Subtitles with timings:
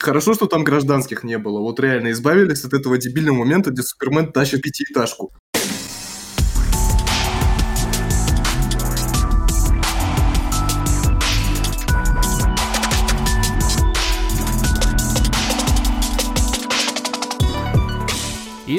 [0.00, 1.60] Хорошо, что там гражданских не было.
[1.60, 5.34] Вот реально избавились от этого дебильного момента, где Супермен тащит пятиэтажку.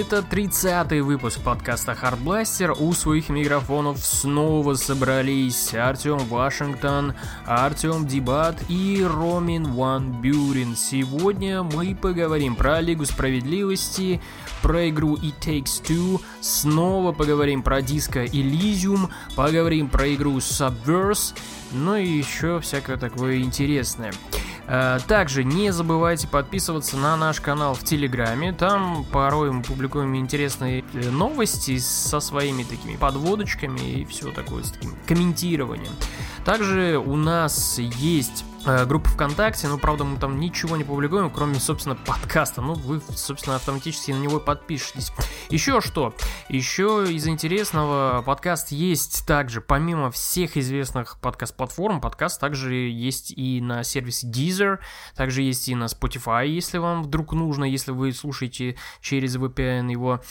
[0.02, 2.76] Это 30-й выпуск подкаста Hardblaster.
[2.76, 7.14] У своих микрофонов снова собрались Артем Вашингтон,
[7.46, 10.76] Артем Дебат и Ромин Ван Бюрин.
[10.76, 14.20] Сегодня мы поговорим про Лигу Справедливости,
[14.64, 21.36] про игру It Takes Two, снова поговорим про диско Elysium, поговорим про игру Subverse,
[21.74, 24.12] ну и еще всякое такое интересное.
[24.74, 28.54] Э, также не забывайте подписываться на наш канал в Телеграме.
[28.54, 34.72] Там порой мы публикуем интересные э, новости со своими такими подводочками и все такое с
[34.72, 35.92] таким комментированием.
[36.46, 41.56] Также у нас есть Э, группа ВКонтакте, ну, правда, мы там ничего не публикуем, кроме,
[41.56, 42.62] собственно, подкаста.
[42.62, 45.12] Ну, вы, собственно, автоматически на него подпишетесь.
[45.50, 46.14] Еще что?
[46.48, 53.84] Еще из интересного, подкаст есть также, помимо всех известных подкаст-платформ, подкаст также есть и на
[53.84, 54.78] сервисе Deezer,
[55.16, 60.22] также есть и на Spotify, если вам вдруг нужно, если вы слушаете через VPN его.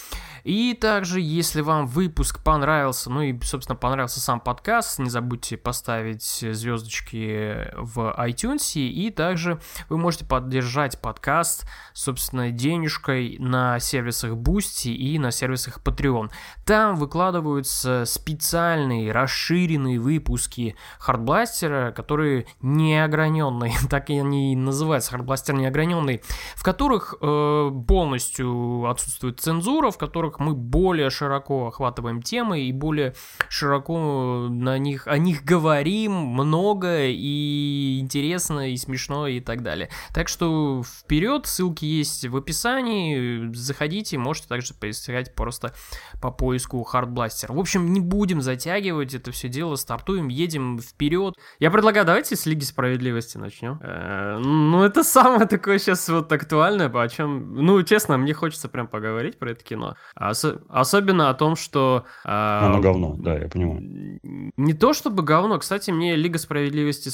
[0.45, 6.23] И также, если вам выпуск понравился, ну и, собственно, понравился сам подкаст, не забудьте поставить
[6.23, 15.19] звездочки в iTunes, и также вы можете поддержать подкаст, собственно, денежкой на сервисах Boosty и
[15.19, 16.31] на сервисах Patreon.
[16.65, 26.23] Там выкладываются специальные, расширенные выпуски Хардбластера, которые неограненные, так и они называются, Хардбластер неограненный,
[26.55, 33.15] в которых э, полностью отсутствует цензура, в которых мы более широко охватываем темы и более
[33.49, 39.89] широко на них, о них говорим много и интересно и смешно и так далее.
[40.13, 45.73] Так что вперед, ссылки есть в описании, заходите, можете также поискать просто
[46.21, 47.53] по поиску Hard Blaster.
[47.55, 51.35] В общем, не будем затягивать это все дело, стартуем, едем вперед.
[51.61, 53.79] Я предлагаю, давайте с Лиги Справедливости начнем.
[53.81, 58.89] Э, ну, это самое такое сейчас вот актуальное, о чем, ну, честно, мне хочется прям
[58.89, 59.97] поговорить про это кино.
[60.15, 62.05] особенно о том, что...
[62.25, 64.19] А, Оно говно, да, я понимаю.
[64.57, 67.09] Не то чтобы говно, кстати, мне Лига Справедливости.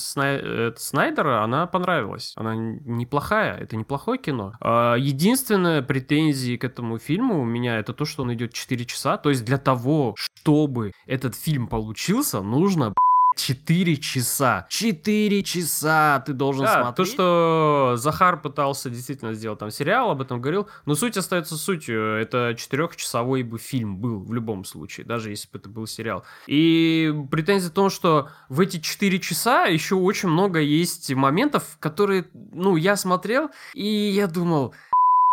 [0.86, 2.32] Снайдера, она понравилась.
[2.36, 4.52] Она неплохая, это неплохое кино.
[4.60, 9.16] А, единственная претензия к этому фильму у меня это то, что он идет 4 часа.
[9.16, 12.94] То есть для того, чтобы этот фильм получился, нужно
[13.36, 14.66] 4 часа.
[14.68, 16.96] 4 часа ты должен да, смотреть.
[16.96, 22.16] то, что Захар пытался действительно сделать там сериал, об этом говорил, но суть остается сутью.
[22.16, 26.24] Это четырехчасовой бы фильм был в любом случае, даже если бы это был сериал.
[26.46, 32.26] И претензия в том, что в эти 4 часа еще очень много есть моментов, которые,
[32.52, 34.74] ну, я смотрел, и я думал,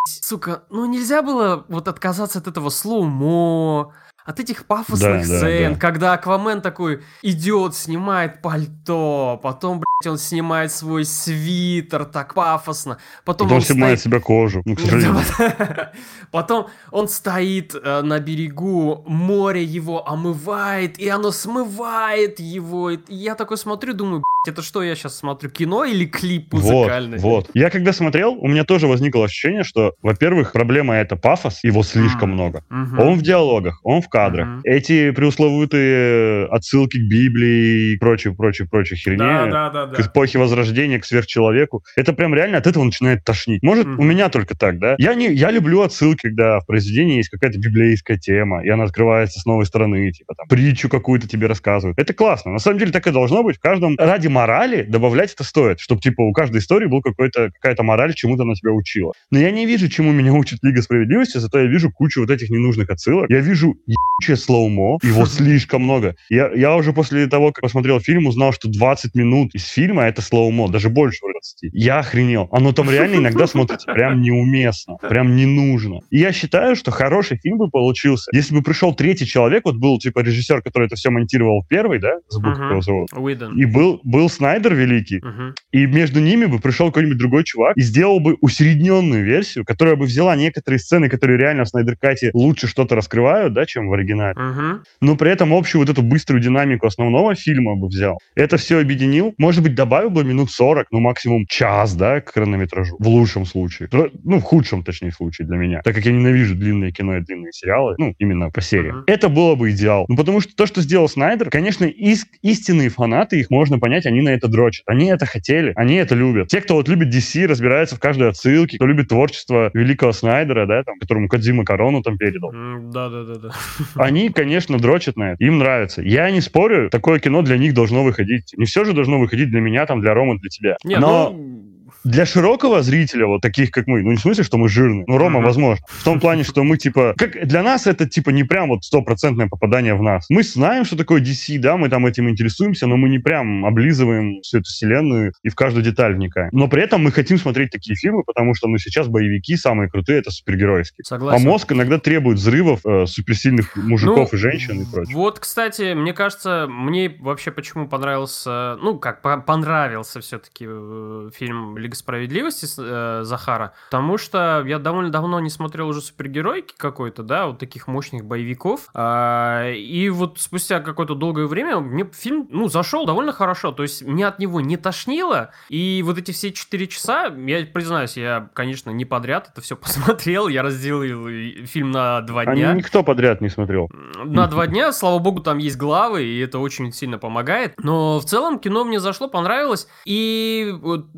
[0.06, 3.94] сука, ну нельзя было вот отказаться от этого слоумо,
[4.26, 5.80] от этих пафосных да, сцен, да, да.
[5.80, 13.48] когда Аквамен такой идет, снимает пальто, потом, блядь, он снимает свой свитер так пафосно, потом,
[13.48, 14.12] потом он снимает стоит...
[14.14, 15.22] себя кожу, ну, к сожалению.
[16.32, 22.90] Потом он стоит э, на берегу, море его омывает, и оно смывает его.
[22.92, 27.18] И я такой смотрю, думаю, это что я сейчас смотрю, кино или клип музыкальный?
[27.18, 27.50] Вот, вот.
[27.54, 32.32] Я когда смотрел, у меня тоже возникло ощущение, что, во-первых, проблема это пафос, его слишком
[32.32, 32.34] mm.
[32.34, 32.64] много.
[32.70, 33.02] Mm-hmm.
[33.02, 34.48] Он в диалогах, он в кадрах.
[34.48, 34.62] Mm-hmm.
[34.66, 39.96] Эти преусловутые отсылки к Библии и прочее, прочее, прочее херне, да, да, да, да.
[39.96, 43.64] к эпохе Возрождения, к сверхчеловеку, это прям реально от этого начинает тошнить.
[43.64, 43.96] Может, mm-hmm.
[43.98, 44.96] у меня только так, да?
[45.00, 49.40] Я, не, я люблю отсылки, когда в произведении есть какая-то библейская тема, и она открывается
[49.40, 51.98] с новой стороны, типа там притчу какую-то тебе рассказывают.
[51.98, 52.52] Это классно.
[52.52, 53.58] На самом деле так и должно быть.
[53.58, 57.82] В каждом ради морали добавлять это стоит, чтобы, типа, у каждой истории был какой-то, какая-то
[57.82, 59.14] мораль, чему-то она тебя учила.
[59.32, 62.52] Но я не вижу, чему меня учит Лига Справедливости, зато я вижу кучу вот этих
[62.52, 63.30] ненужных отсылок.
[63.30, 63.76] Я вижу
[64.24, 66.16] ебучее slow-mo, его слишком много.
[66.30, 70.22] Я, я уже после того, как посмотрел фильм, узнал, что 20 минут из фильма— это
[70.22, 71.72] slow-mo, даже больше 20.
[71.74, 72.48] Я охренел.
[72.52, 76.00] Оно там реально иногда смотрится прям неуместно, прям не нужно.
[76.10, 80.00] И я считаю, что хороший фильм бы получился, если бы пришел третий человек, вот был,
[80.00, 82.58] типа, режиссер, который это все монтировал первый, да, забыл, uh-huh.
[82.58, 83.10] как его зовут,
[83.56, 85.54] и был, был Снайдер великий, uh-huh.
[85.72, 90.06] и между ними бы пришел какой-нибудь другой чувак и сделал бы усредненную версию, которая бы
[90.06, 93.96] взяла некоторые сцены, которые реально в Снайдер Кате лучше что-то раскрывают, да, чем в в
[93.96, 94.34] оригинале.
[94.34, 94.84] Угу.
[95.02, 98.20] Но при этом общую вот эту быструю динамику основного фильма бы взял.
[98.36, 99.36] Это все объединил.
[99.38, 102.96] Может быть, добавил бы минут 40, ну, максимум час, да, к хронометражу.
[103.00, 103.90] В лучшем случае.
[103.92, 105.82] Ну, в худшем, точнее, случае для меня.
[105.84, 107.96] Так как я ненавижу длинные кино и длинные сериалы.
[107.98, 109.00] Ну, именно по сериям.
[109.00, 109.04] Uh-huh.
[109.08, 110.06] Это было бы идеал.
[110.08, 114.22] Ну, потому что то, что сделал Снайдер, конечно, ис- истинные фанаты, их можно понять, они
[114.22, 114.84] на это дрочат.
[114.88, 116.48] Они это хотели, они это любят.
[116.48, 120.84] Те, кто вот любит DC, разбирается в каждой отсылке, кто любит творчество великого Снайдера, да,
[120.84, 122.52] там, которому Кадзима Корону там передал.
[122.52, 123.52] Да-да-да.
[123.96, 125.44] Они, конечно, дрочат на это.
[125.44, 126.02] Им нравится.
[126.02, 128.54] Я не спорю, такое кино для них должно выходить.
[128.58, 130.78] Не все же должно выходить для меня, там, для Ромы, для тебя.
[130.84, 131.32] Не, Но...
[131.32, 131.73] ну
[132.04, 135.18] для широкого зрителя, вот таких, как мы, ну не в смысле, что мы жирные, ну
[135.18, 138.70] Рома, возможно, в том плане, что мы, типа, как для нас это, типа, не прям
[138.70, 140.26] вот стопроцентное попадание в нас.
[140.30, 144.42] Мы знаем, что такое DC, да, мы там этим интересуемся, но мы не прям облизываем
[144.42, 146.50] всю эту вселенную и в каждую деталь вникаем.
[146.52, 150.20] Но при этом мы хотим смотреть такие фильмы, потому что, ну, сейчас боевики самые крутые,
[150.20, 151.04] это супергеройские.
[151.06, 151.46] Согласен.
[151.46, 155.16] А мозг иногда требует взрывов э, суперсильных мужиков ну, и женщин и прочее.
[155.16, 161.96] Вот, кстати, мне кажется, мне вообще почему понравился, ну, как, понравился все-таки э, фильм «Лига
[161.96, 167.60] справедливости» э, Захара, потому что я довольно давно не смотрел уже супергеройки какой-то, да, вот
[167.60, 173.32] таких мощных боевиков, а, и вот спустя какое-то долгое время мне фильм, ну, зашел довольно
[173.32, 177.66] хорошо, то есть мне от него не тошнило, и вот эти все четыре часа, я
[177.66, 182.72] признаюсь, я, конечно, не подряд это все посмотрел, я разделил фильм на два дня.
[182.72, 183.90] А никто подряд не смотрел.
[184.24, 188.26] На два дня, слава богу, там есть главы, и это очень сильно помогает, но в
[188.26, 190.74] целом кино мне зашло, понравилось, и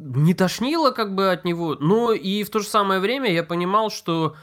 [0.05, 3.89] не тошнило как бы от него, но и в то же самое время я понимал,
[3.89, 4.35] что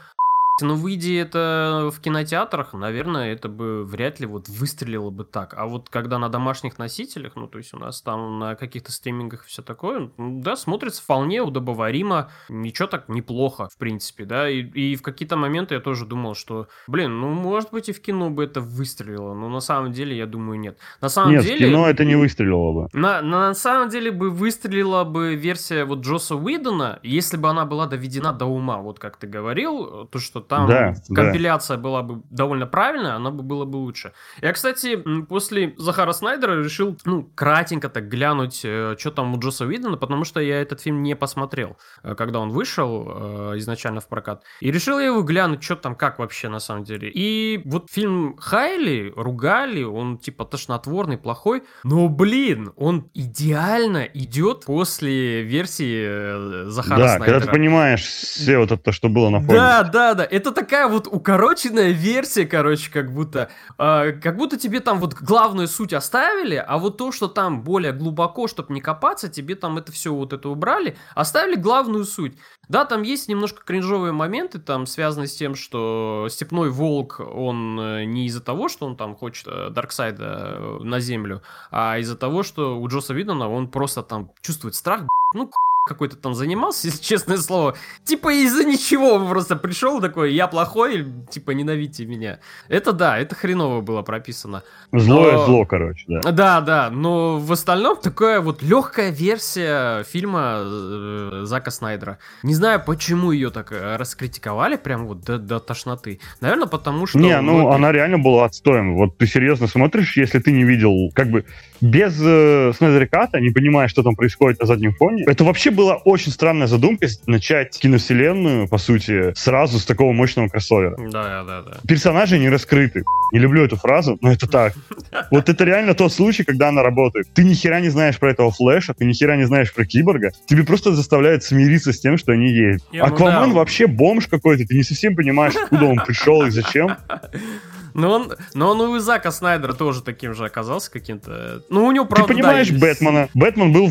[0.61, 5.55] но выйди это в кинотеатрах, наверное, это бы вряд ли вот выстрелило бы так.
[5.57, 9.45] А вот когда на домашних носителях, ну, то есть у нас там на каких-то стримингах
[9.45, 15.01] все такое, да, смотрится вполне удобоваримо, ничего так неплохо, в принципе, да, и, и в
[15.01, 18.61] какие-то моменты я тоже думал, что, блин, ну, может быть, и в кино бы это
[18.61, 20.77] выстрелило, но на самом деле, я думаю, нет.
[21.01, 21.65] На самом нет, деле...
[21.65, 22.89] в кино это не выстрелило бы.
[22.93, 27.87] На, на самом деле бы выстрелила бы версия вот Джоса Уидона, если бы она была
[27.87, 31.83] доведена до ума, вот как ты говорил, то, что там да, компиляция да.
[31.83, 34.13] была бы довольно правильная, она бы была бы лучше.
[34.41, 39.65] Я, кстати, после Захара Снайдера решил, ну, кратенько так глянуть, э, что там у Джоса
[39.65, 44.07] Уидона, потому что я этот фильм не посмотрел, э, когда он вышел э, изначально в
[44.07, 44.43] прокат.
[44.59, 47.09] И решил я его глянуть, что там, как вообще на самом деле.
[47.13, 55.43] И вот фильм Хайли ругали, он типа тошнотворный, плохой, но, блин, он идеально идет после
[55.43, 57.19] версии Захара да, Снайдера.
[57.19, 59.57] Да, когда ты понимаешь все вот это, что было на фоне.
[59.57, 64.79] Да, да, да, это такая вот укороченная версия, короче, как будто, э, как будто тебе
[64.79, 69.29] там вот главную суть оставили, а вот то, что там более глубоко, чтобы не копаться,
[69.29, 72.35] тебе там это все вот это убрали, оставили главную суть.
[72.67, 78.05] Да, там есть немножко кринжовые моменты, там связанные с тем, что Степной Волк, он э,
[78.05, 82.41] не из-за того, что он там хочет э, Дарксайда э, на землю, а из-за того,
[82.41, 85.03] что у Джоса Видона он просто там чувствует страх,
[85.35, 85.51] ну,
[85.85, 87.75] какой-то там занимался, если честное слово.
[88.05, 92.39] Типа из-за ничего он просто пришел такой, я плохой, типа ненавидьте меня.
[92.69, 94.63] Это да, это хреново было прописано.
[94.91, 95.45] Злое но...
[95.45, 96.31] зло, короче, да.
[96.31, 102.17] Да, да, но в остальном такая вот легкая версия фильма э, Зака Снайдера.
[102.43, 106.19] Не знаю, почему ее так э, раскритиковали, прям вот до, до тошноты.
[106.39, 107.19] Наверное, потому что...
[107.19, 107.75] Не, ну вот...
[107.75, 108.95] она реально была отстоем.
[108.95, 111.45] Вот ты серьезно смотришь, если ты не видел, как бы
[111.81, 116.31] без э, Снайдерката, не понимая, что там происходит на заднем фоне, это вообще была очень
[116.31, 120.95] странная задумка начать киновселенную, по сути, сразу с такого мощного кроссовера.
[121.09, 121.77] Да, да, да.
[121.87, 123.03] Персонажи не раскрыты.
[123.31, 124.73] Не люблю эту фразу, но это так.
[125.31, 127.27] Вот это реально тот случай, когда она работает.
[127.33, 130.31] Ты ни хера не знаешь про этого Флэша, ты ни хера не знаешь про Киборга.
[130.47, 132.83] Тебе просто заставляют смириться с тем, что они есть.
[132.99, 136.97] Аквамен вообще бомж какой-то, ты не совсем понимаешь, откуда он пришел и зачем.
[137.93, 141.61] Но он, но он у Зака Снайдера тоже таким же оказался каким-то.
[141.69, 143.29] Ну, у него, правда, Ты понимаешь да, Бэтмена.
[143.33, 143.89] Бэтмен был...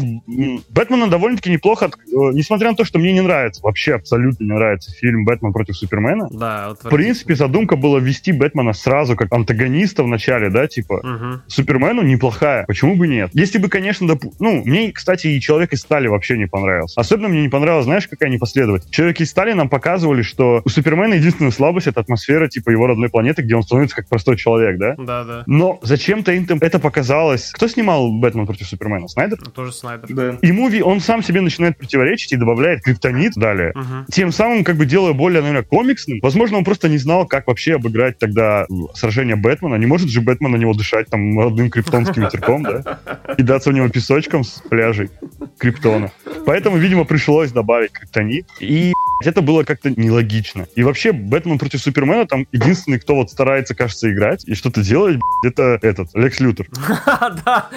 [0.68, 1.86] Бэтмена довольно-таки неплохо...
[1.86, 1.90] Э,
[2.32, 6.28] несмотря на то, что мне не нравится, вообще абсолютно не нравится фильм «Бэтмен против Супермена».
[6.30, 10.94] Да, В принципе, задумка была ввести Бэтмена сразу как антагониста в начале, да, типа.
[10.94, 11.42] Угу.
[11.46, 12.64] Супермену неплохая.
[12.66, 13.30] Почему бы нет?
[13.32, 14.24] Если бы, конечно, доп...
[14.38, 17.00] ну, мне, кстати, и Человек из Стали вообще не понравился.
[17.00, 18.94] Особенно мне не понравилось, знаешь, какая непоследовательность.
[18.94, 23.08] Человек из Стали нам показывали, что у Супермена единственная слабость— это атмосфера, типа, его родной
[23.08, 24.94] планеты, где он становится становится как простой человек, да?
[24.98, 25.44] Да, да.
[25.46, 27.50] Но зачем-то им это показалось.
[27.52, 29.08] Кто снимал Бэтмен против Супермена?
[29.08, 29.38] Снайдер?
[29.44, 30.08] Ну, тоже Снайдер.
[30.08, 30.38] Да.
[30.40, 33.72] И муви, он сам себе начинает противоречить и добавляет криптонит далее.
[33.74, 34.12] Угу.
[34.12, 36.18] Тем самым, как бы делая более, наверное, комиксным.
[36.22, 39.76] Возможно, он просто не знал, как вообще обыграть тогда сражение Бэтмена.
[39.76, 43.00] Не может же Бэтмен на него дышать там родным криптонским ветерком, да?
[43.36, 45.10] Кидаться в него песочком с пляжей
[45.58, 46.10] криптона.
[46.46, 48.46] Поэтому, видимо, пришлось добавить криптонит.
[48.60, 48.92] И
[49.26, 50.66] это было как-то нелогично.
[50.74, 55.18] И вообще, Бэтмен против Супермена, там единственный, кто вот старается, кажется, играть и что-то делать,
[55.42, 56.66] это этот, Лекс Лютер.
[57.44, 57.68] Да,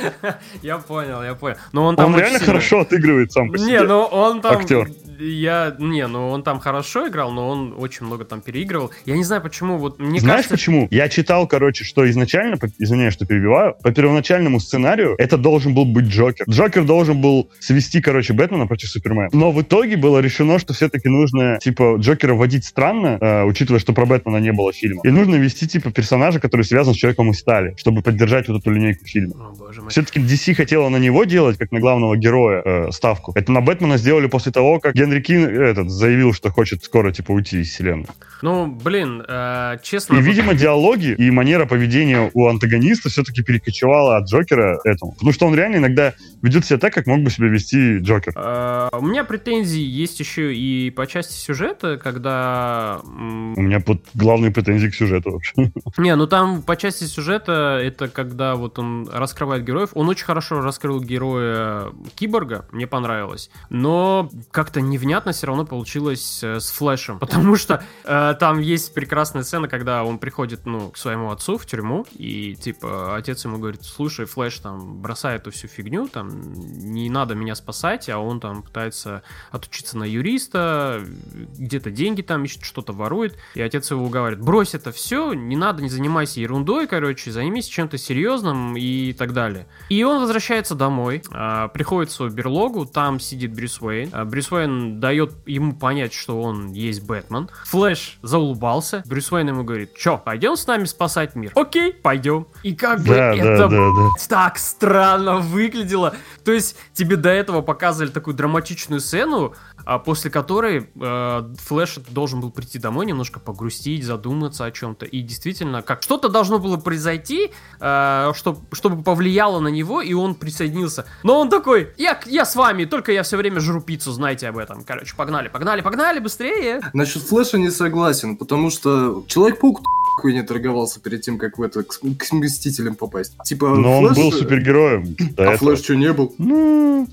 [0.61, 1.57] я понял, я понял.
[1.71, 3.71] Но он там реально хорошо отыгрывает сам по себе.
[3.71, 4.57] Не, ну он там...
[4.57, 4.89] Актер.
[5.19, 8.91] Я, не, ну он там хорошо играл, но он очень много там переигрывал.
[9.05, 10.55] Я не знаю, почему, вот мне Знаешь кажется...
[10.55, 10.87] почему?
[10.91, 16.05] Я читал, короче, что изначально, извиняюсь, что перебиваю, по первоначальному сценарию это должен был быть
[16.05, 16.45] Джокер.
[16.49, 19.29] Джокер должен был свести, короче, Бэтмена против Супермена.
[19.31, 23.93] Но в итоге было решено, что все-таки нужно, типа, Джокера вводить странно, э, учитывая, что
[23.93, 25.01] про Бэтмена не было фильма.
[25.03, 28.71] И нужно ввести, типа, персонажа, который связан с Человеком из Стали, чтобы поддержать вот эту
[28.71, 29.49] линейку фильма.
[29.49, 29.89] О, боже мой.
[29.91, 33.31] Все-таки DC хотела на него делать, как на главного героя, э, ставку.
[33.35, 37.31] Это на Бэтмена сделали после того, как Генри Кин этот, заявил, что хочет скоро, типа,
[37.31, 38.07] уйти из вселенной.
[38.41, 40.17] Ну, блин, э, честно...
[40.17, 45.13] И, видимо, диалоги и манера поведения у антагониста все-таки перекочевала от Джокера этому.
[45.13, 48.33] Потому что он реально иногда ведет себя так, как мог бы себя вести Джокер.
[48.35, 52.99] Э, У меня претензии есть еще и по части сюжета, когда...
[53.03, 55.53] У меня под главные претензии к сюжету вообще.
[55.97, 59.91] Не, ну там по части сюжета, это когда вот он раскрывает героев.
[59.93, 63.49] Он очень хорошо раскрыл героя Киборга, мне понравилось.
[63.69, 67.19] Но как-то невнятно все равно получилось э, с Флэшем.
[67.25, 71.65] Потому что э, там есть прекрасная сцена, когда он приходит, ну, к своему отцу в
[71.65, 77.09] тюрьму, и, типа, отец ему говорит, слушай, Флэш там бросает эту всю фигню, там, не
[77.09, 79.21] надо меня спасать, а он там пытается
[79.51, 84.91] отучиться на юриста, где-то деньги там ищет, что-то ворует, и отец его уговаривает, брось это
[84.91, 89.67] все, не надо, не занимайся ерундой, короче, займись чем-то серьезным и так далее.
[89.89, 94.51] И он возвращается домой, а, приходит в свою берлогу, там сидит Брюс Уэйн, А, Брюс
[94.51, 100.17] Уэйн дает ему понять, что он есть Бэтмен, Флэш заулыбался, Брюс Уэйн ему говорит, чё,
[100.17, 101.51] пойдем с нами спасать мир?
[101.55, 102.47] Окей, пойдем.
[102.63, 104.09] И как бы Да, да, это да, да.
[104.29, 106.13] так странно выглядело.
[106.43, 109.53] То есть тебе до этого показывали такую драматичную сцену,
[109.85, 115.05] а после которой э, Флэш должен был прийти домой, немножко погрустить, задуматься о чем-то.
[115.05, 120.35] И действительно, как что-то должно было произойти, э, чтоб- чтобы повлияло на него, и он
[120.35, 121.05] присоединился.
[121.23, 124.57] Но он такой, я, я с вами, только я все время жру пиццу, знаете об
[124.57, 124.83] этом.
[124.83, 126.81] Короче, погнали, погнали, погнали, быстрее.
[126.93, 129.81] Насчет Флэша не согласен, потому что Человек-паук
[130.15, 133.33] хуй не торговался перед тем, как в это к, к Мстителям попасть.
[133.43, 135.57] Типа, Но он Флэш- был супергероем А этого.
[135.57, 136.33] Флэш что, не был?
[136.37, 137.07] Ну,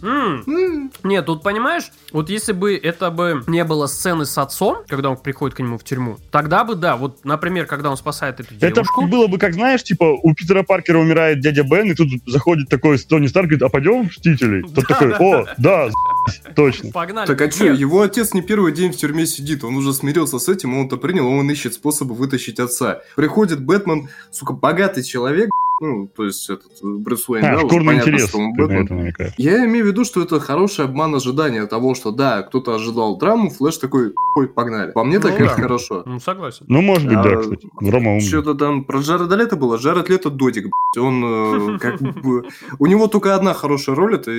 [1.02, 5.16] Нет, тут понимаешь, вот если бы это бы не было сцены с отцом, когда он
[5.16, 8.68] приходит к нему в тюрьму, тогда бы да, вот, например, когда он спасает эту это
[8.68, 9.06] девушку.
[9.06, 12.98] было бы, как знаешь, типа, у Питера Паркера умирает дядя Бен, и тут заходит такой
[12.98, 14.62] Тони Старк, говорит, а пойдем в Мстителей?
[14.74, 15.88] Тот такой, о, да,
[16.54, 16.92] точно.
[16.92, 17.26] Погнали.
[17.26, 20.38] Так а что, Нет, его отец не первый день в тюрьме сидит, он уже смирился
[20.38, 22.91] с этим, он это принял, он ищет способы вытащить отца.
[23.16, 27.86] Приходит Бэтмен, сука, богатый человек, ну, то есть этот Брюс Уэйн, А, да, уже шкурный
[27.94, 29.06] понятно, интерес, что он Бэтмен.
[29.08, 29.34] это.
[29.36, 33.50] Я имею в виду, что это хороший обман ожидания того, что да, кто-то ожидал драму,
[33.50, 34.92] Флэш такой, ой, погнали.
[34.92, 35.62] По мне так Ну это да.
[35.62, 36.02] хорошо.
[36.06, 36.66] Ну, согласен.
[36.68, 37.68] Ну, может быть, да, А, кстати.
[37.80, 38.20] Рома.
[38.20, 39.76] Что-то там про Джареда Лето было.
[39.76, 41.04] Джаред Лето додик, блядь.
[41.04, 42.44] Он э, как бы...
[42.78, 44.30] У него только одна хорошая роль, это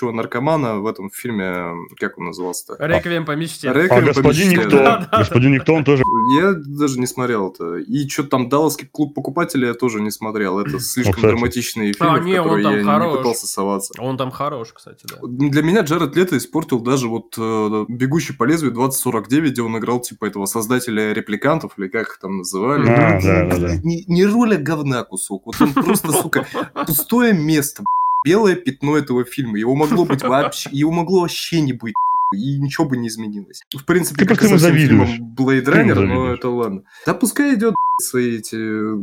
[0.00, 2.76] чего, наркомана в этом фильме, как он назывался-то?
[2.84, 3.68] Реквием по мечте.
[3.68, 5.08] Реквием А по господин мечте, Никто, да.
[5.18, 6.02] господин Никто, он тоже
[6.36, 7.76] Я даже не смотрел это.
[7.76, 10.58] И что там, Далласский клуб покупателей я тоже не смотрел.
[10.60, 11.30] Это слишком кстати.
[11.32, 13.16] драматичные фильмы, А, не, в он которые там я не хорош.
[13.18, 13.92] пытался соваться.
[13.98, 15.16] Он там хорош, кстати, да.
[15.22, 20.00] Для меня Джаред Лето испортил даже вот э, «Бегущий по лезвию 2049», где он играл
[20.00, 22.88] типа этого создателя репликантов, или как их там называли.
[22.88, 23.76] А, да, да, да.
[23.82, 25.42] Не, не роль, а говна кусок.
[25.46, 26.46] Вот он просто, сука,
[26.86, 27.82] пустое место,
[28.24, 29.58] белое пятно этого фильма.
[29.58, 31.94] Его могло быть вообще, его могло вообще не быть.
[32.34, 33.62] И ничего бы не изменилось.
[33.76, 35.08] В принципе, Ты как и со всем завидуешь.
[35.10, 36.82] фильмом Blade Runner, но это ладно.
[37.06, 38.56] Да пускай идет свои эти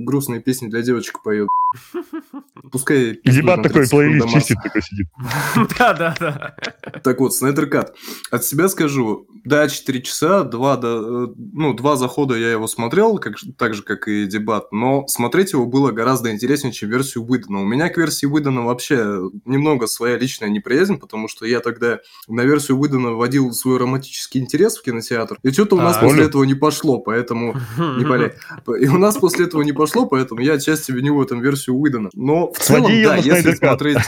[0.04, 1.48] грустные песни для девочек поет.
[2.72, 5.08] Пускай на такой 30 секунд плейлист чистит, такой сидит.
[5.78, 6.56] Да, да, да.
[7.04, 7.96] Так вот, Снайдер Кат.
[8.32, 13.18] От себя скажу, да, 4 часа, два, до, э, ну, два захода я его смотрел,
[13.20, 17.62] как, так же, как и дебат, но смотреть его было гораздо интереснее, чем версию Уидона.
[17.62, 22.42] У меня к версии Уидона вообще немного своя личная неприязнь, потому что я тогда на
[22.42, 26.04] версию Уидона вводил свой романтический интерес в кинотеатр, и что-то у нас Так.
[26.04, 28.32] после этого не пошло, поэтому не болей.
[28.80, 32.10] И у нас после этого не пошло, поэтому я отчасти виню в этом версию Уидона.
[32.14, 33.98] Но в целом, да, если смотреть...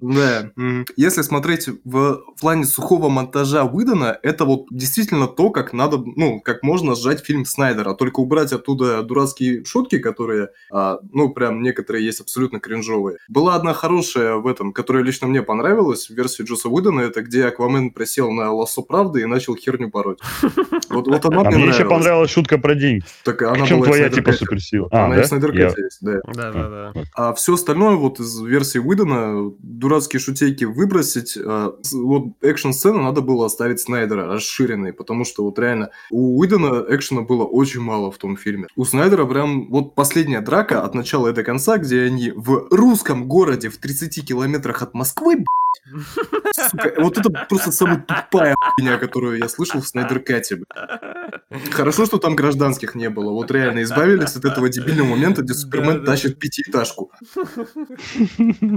[0.00, 0.50] Да,
[0.96, 6.62] если смотреть в плане сухого монтажа Уидона, это вот действительно то, как надо, ну, как
[6.62, 12.20] можно сжать фильм Снайдера, только убрать оттуда дурацкие шутки, которые, а, ну, прям некоторые есть
[12.20, 13.18] абсолютно кринжовые.
[13.28, 17.46] Была одна хорошая в этом, которая лично мне понравилась, в версии Джоса Уидона, это где
[17.46, 20.18] Аквамен присел на ебаное лосо правды и начал херню пороть.
[20.88, 23.02] Вот, вот она а мне, мне еще понравилась шутка про деньги.
[23.24, 24.88] Так она Причем твоя типа суперсила.
[24.90, 25.22] А, она да?
[25.22, 26.20] и Снайдеркате есть, да.
[26.34, 27.02] Да, да, да.
[27.14, 33.46] А все остальное вот из версии Уидона, дурацкие шутейки выбросить, а, вот экшн-сцену надо было
[33.46, 38.36] оставить Снайдера расширенной, потому что вот реально у Уидона экшена было очень мало в том
[38.36, 38.66] фильме.
[38.76, 43.28] У Снайдера прям вот последняя драка от начала и до конца, где они в русском
[43.28, 45.44] городе в 30 километрах от Москвы,
[46.70, 47.98] Сука, вот это просто самая
[48.32, 50.62] тупая хуйня, которую я слышал в Снайдеркате.
[51.70, 53.30] Хорошо, что там гражданских не было.
[53.32, 57.10] Вот реально избавились от этого дебильного момента, где Супермен тащит пятиэтажку.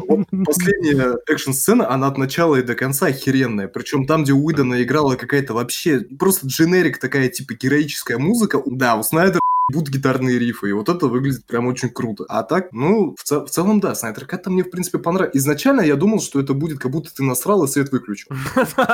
[0.07, 3.67] Вот последняя экшн-сцена, она от начала и до конца охеренная.
[3.67, 8.61] Причем там, где Уидона играла какая-то вообще просто дженерик такая, типа героическая музыка.
[8.65, 9.39] Да, у Снайдера
[9.71, 12.25] будут гитарные рифы, и вот это выглядит прям очень круто.
[12.29, 15.37] А так, ну, в, цел- в целом, да, Снайдер Кат мне, в принципе, понравился.
[15.37, 18.29] Изначально я думал, что это будет, как будто ты насрал и свет выключил.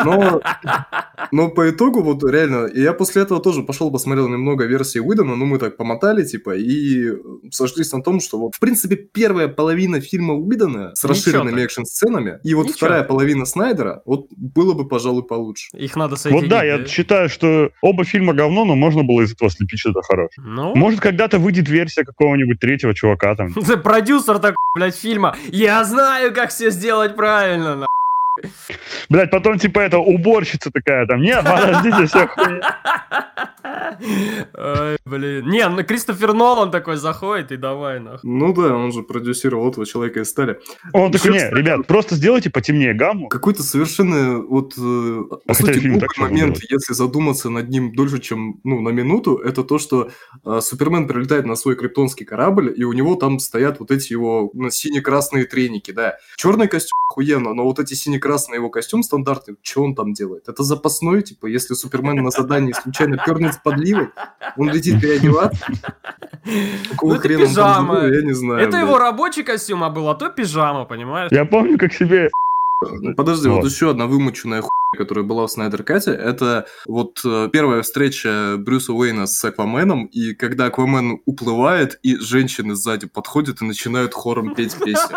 [0.05, 0.41] Но,
[1.31, 5.45] но по итогу, вот реально, я после этого тоже пошел посмотрел немного версии Уидона, ну,
[5.45, 7.11] мы так помотали, типа, и
[7.51, 12.53] сошлись на том, что вот, в принципе, первая половина фильма Уидона с расширенными экшн-сценами, и
[12.53, 15.69] вот Ничего вторая половина Снайдера, вот было бы, пожалуй, получше.
[15.73, 16.43] Их надо соединить.
[16.43, 20.01] Вот да, я считаю, что оба фильма говно, но можно было из этого слепить что-то
[20.01, 20.45] хорошее.
[20.47, 20.75] Ну, ну?
[20.75, 23.53] Может, когда-то выйдет версия какого-нибудь третьего чувака там.
[23.83, 25.35] Продюсер такой, блядь, фильма.
[25.47, 27.87] Я знаю, как все сделать правильно, на.
[29.09, 32.27] Блять, потом типа это уборщица такая там, нет, подождите, все
[34.53, 35.49] Ой, блин.
[35.49, 38.29] Не, ну Кристофер Нолан такой заходит и давай, нахуй.
[38.29, 40.59] Ну да, он же продюсировал этого человека из стали.
[40.93, 43.29] Он такой, не, ребят, просто сделайте потемнее гамму.
[43.29, 48.89] Какой-то совершенно вот, э, по сути, момент, если задуматься над ним дольше, чем, ну, на
[48.89, 50.09] минуту, это то, что
[50.45, 54.49] э, Супермен прилетает на свой криптонский корабль, и у него там стоят вот эти его
[54.53, 56.17] ну, сине-красные треники, да.
[56.37, 60.47] Черный костюм охуенно, но вот эти сине-красные его костюм стандартный, что он там делает?
[60.47, 64.09] Это запасной, типа, если Супермен на задании случайно пернет с подливой,
[64.57, 65.65] он летит переодеваться?
[66.89, 68.05] Какого ну, хрена пижама.
[68.05, 68.67] я не знаю.
[68.67, 71.31] Это его рабочий костюм, а был, а то пижама, понимаешь?
[71.31, 72.29] Я помню, как себе
[73.15, 77.49] Подожди, вот, вот еще одна вымученная хуйня, которая была в Снайдер Кате, это вот э,
[77.51, 83.65] первая встреча Брюса Уэйна с Акваменом, и когда Аквамен уплывает, и женщины сзади подходят и
[83.65, 85.15] начинают хором петь песни.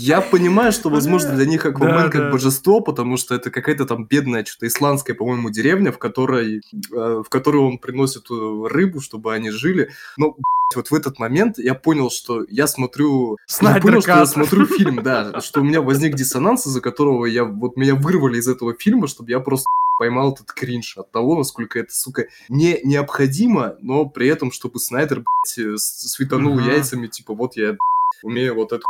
[0.00, 2.30] Я понимаю, что, возможно, для них Аквамен да, как да.
[2.30, 7.28] божество, потому что это какая-то там бедная, что-то исландская, по-моему, деревня, в которой, э, в
[7.28, 9.90] которую он приносит э, рыбу, чтобы они жили.
[10.16, 10.36] Но,
[10.76, 13.38] вот в этот момент я понял, что я смотрю...
[13.46, 17.26] Снайдер я понял, что я смотрю фильм, да, что у меня возник диссонанс, из-за которого
[17.26, 19.66] я вот меня вырвали из этого фильма, чтобы я просто
[19.98, 25.22] поймал этот кринж от того, насколько это, сука, не необходимо, но при этом, чтобы Снайдер,
[25.22, 26.72] блядь, светанул uh-huh.
[26.72, 27.76] яйцами, типа, вот я,
[28.22, 28.86] умею вот эту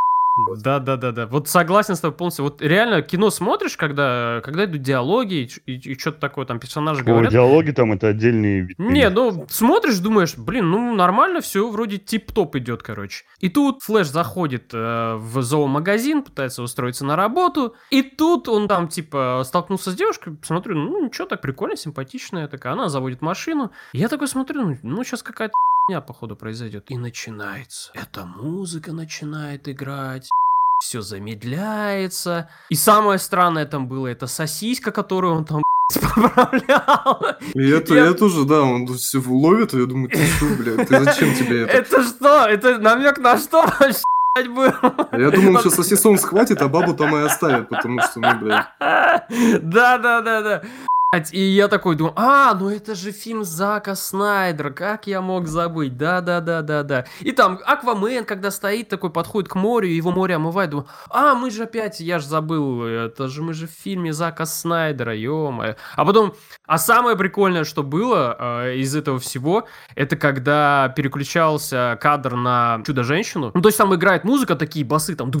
[0.57, 1.27] да, да, да, да.
[1.27, 2.43] Вот согласен с тобой полностью.
[2.43, 7.01] Вот реально кино смотришь, когда, когда идут диалоги и, и, и что-то такое, там персонажи
[7.01, 7.31] О, говорят.
[7.31, 8.69] диалоги там это отдельные.
[8.77, 13.23] Не, ну смотришь, думаешь, блин, ну нормально, все вроде тип-топ идет, короче.
[13.39, 18.87] И тут Флэш заходит э, в зоомагазин, пытается устроиться на работу, и тут он там
[18.87, 23.71] типа столкнулся с девушкой, смотрю, ну ничего, так прикольно, симпатичная такая, она заводит машину.
[23.93, 25.53] Я такой смотрю, ну, ну сейчас какая-то
[25.87, 26.85] дня, походу, произойдет.
[26.89, 27.91] И начинается.
[27.93, 30.29] Эта музыка начинает играть.
[30.81, 32.49] Все замедляется.
[32.69, 35.61] И самое странное там было, это сосиска, которую он там
[35.93, 37.37] поправлял.
[37.53, 38.07] И это, я...
[38.07, 41.63] это уже, да, он все ловит, и я думаю, ты что, блядь, ты зачем тебе
[41.63, 41.71] это?
[41.71, 42.45] Это что?
[42.47, 44.01] Это намек на что вообще?
[44.43, 44.73] был.
[45.13, 48.65] Я думал, что сосисон схватит, а бабу там и оставит, потому что, ну, блядь.
[49.61, 50.61] Да, да, да, да.
[51.31, 55.97] И я такой думаю, а, ну это же фильм Зака Снайдера, как я мог забыть,
[55.97, 57.05] да-да-да-да-да.
[57.21, 61.51] И там Аквамен, когда стоит такой, подходит к морю, его море омывает, думаю, а, мы
[61.51, 65.75] же опять, я же забыл, это же мы же в фильме Зака Снайдера, ё -моё.
[65.95, 66.33] А потом,
[66.65, 73.51] а самое прикольное, что было э, из этого всего, это когда переключался кадр на Чудо-женщину,
[73.53, 75.31] ну то есть там играет музыка, такие басы, там,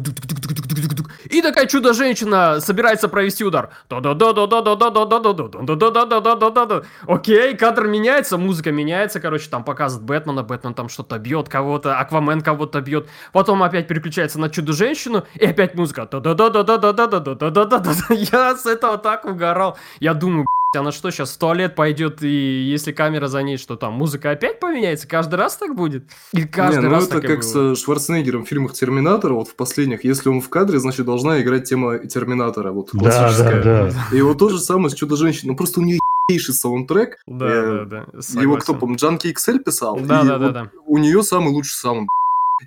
[1.25, 3.69] и такая Чудо-женщина собирается провести удар.
[3.89, 6.83] Да-да-да-да-да-да-да-да-да-да да-да-да-да-да-да-да.
[7.07, 12.41] Окей, кадр меняется, музыка меняется, короче, там показывает Бэтмена, Бэтмен там что-то бьет кого-то, Аквамен
[12.41, 16.07] кого-то бьет, потом опять переключается на Чудо-женщину, и опять музыка.
[16.11, 17.91] Да-да-да-да-да-да-да-да-да-да-да.
[18.09, 19.77] Я с этого так угорал.
[19.99, 23.93] Я думаю, она что, сейчас в туалет пойдет, и если камера за ней, что там,
[23.93, 25.07] музыка опять поменяется?
[25.07, 26.05] Каждый раз так будет?
[26.33, 30.03] Или каждый Не, ну раз это как с Шварценеггером в фильмах Терминатора, вот в последних,
[30.03, 33.63] если он в кадре, значит, должна играть тема Терминатора, вот классическая.
[33.63, 34.17] Да, да, да.
[34.17, 37.19] И вот то же самое с Чудо-женщиной, ну просто у нее ебейший саундтрек.
[37.27, 38.41] Да, э, да, да.
[38.41, 39.99] Его кто, по-моему, Джанки XL писал?
[39.99, 40.71] Да, да, да, да.
[40.85, 42.09] У нее самый лучший саунд.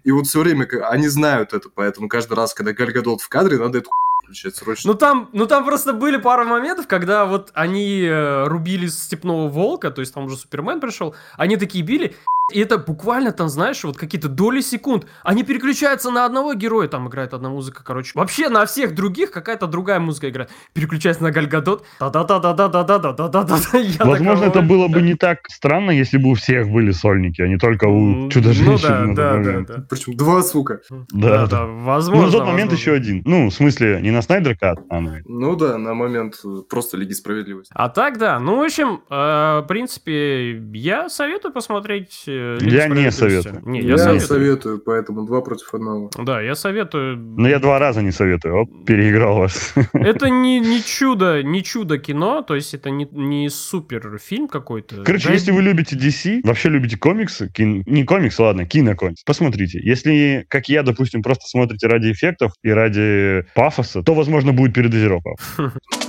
[0.05, 3.59] И вот все время они знают это, поэтому каждый раз, когда Галь Гадот в кадре,
[3.59, 3.91] надо эту
[4.29, 4.93] включать срочно.
[4.93, 9.91] Ну там, ну там просто были пара моментов, когда вот они э, рубили степного волка,
[9.91, 12.15] то есть там уже Супермен пришел, они такие били,
[12.51, 15.07] и это буквально там, знаешь, вот какие-то доли секунд.
[15.23, 18.13] Они переключаются на одного героя, там играет одна музыка, короче.
[18.15, 20.51] Вообще на всех других какая-то другая музыка играет.
[20.73, 21.85] Переключается на Гальгадот.
[22.01, 23.55] Да-да-да-да-да-да-да-да-да-да.
[24.05, 27.59] Возможно, это было бы не так странно, если бы у всех были сольники, а не
[27.59, 29.09] только у Чудо-женщины.
[29.09, 29.85] Ну да, да, да.
[29.91, 30.81] Причем два, сука.
[31.11, 32.25] Да, да, возможно.
[32.25, 33.21] Ну, в тот момент еще один.
[33.27, 35.01] Ну, в смысле, не на Снайдер Кат, а.
[35.27, 37.73] Ну да, на момент просто Лиги Справедливости.
[37.75, 38.41] А так, да.
[38.41, 43.63] Ну, в общем, в принципе, я советую посмотреть я не советую.
[43.65, 44.27] Не, я, я советую.
[44.27, 46.11] советую, поэтому два против одного.
[46.19, 47.17] Да, я советую.
[47.17, 49.75] Но я два раза не советую, оп, переиграл вас.
[49.93, 55.03] Это не, не чудо, не чудо кино, то есть это не, не супер фильм какой-то.
[55.05, 55.35] Короче, да?
[55.35, 57.85] если вы любите DC, вообще любите комиксы, кин...
[57.87, 59.81] не комикс, ладно, кинокомикс, посмотрите.
[59.81, 65.31] Если, как я, допустим, просто смотрите ради эффектов и ради пафоса, то, возможно, будет передозировка.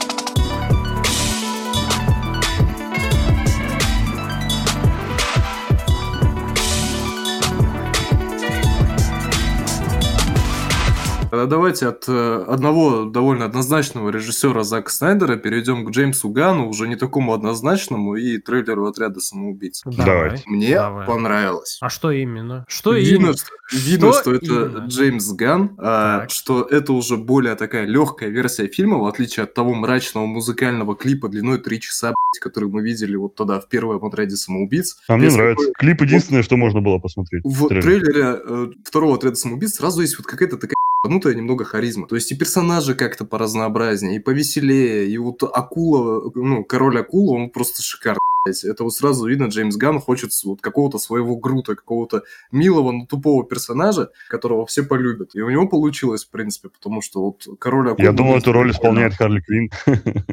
[11.29, 16.87] Тогда давайте от э, одного довольно однозначного режиссера Зака Снайдера перейдем к Джеймсу Гану, уже
[16.87, 19.83] не такому однозначному, и трейлеру отряда самоубийц.
[19.85, 20.41] Давай.
[20.47, 21.05] Мне Давай.
[21.05, 21.77] понравилось.
[21.81, 22.65] А что именно?
[22.67, 23.33] Что видно, именно?
[23.37, 24.87] Что, видно, что, что это именно?
[24.87, 29.75] Джеймс Ган, а, что это уже более такая легкая версия фильма, в отличие от того
[29.75, 34.97] мрачного музыкального клипа длиной 3 часа, который мы видели вот тогда в первом отряде самоубийц.
[35.07, 35.67] А мне нравится.
[35.67, 35.73] Такой...
[35.77, 37.43] Клип единственное, вот, что можно было посмотреть.
[37.45, 42.07] В трейлере, трейлере э, второго отряда самоубийц сразу есть вот какая-то такая ебанутая немного харизма.
[42.07, 47.49] То есть и персонажи как-то поразнообразнее, и повеселее, и вот акула, ну, король акула, он
[47.49, 48.19] просто шикарный.
[48.45, 53.43] Это вот сразу видно, Джеймс Ган хочет вот какого-то своего Грута, какого-то милого, но тупого
[53.45, 55.35] персонажа, которого все полюбят.
[55.35, 58.05] И у него получилось, в принципе, потому что вот король акула...
[58.05, 59.69] Я думал, эту роль исполняет Харли Квинн.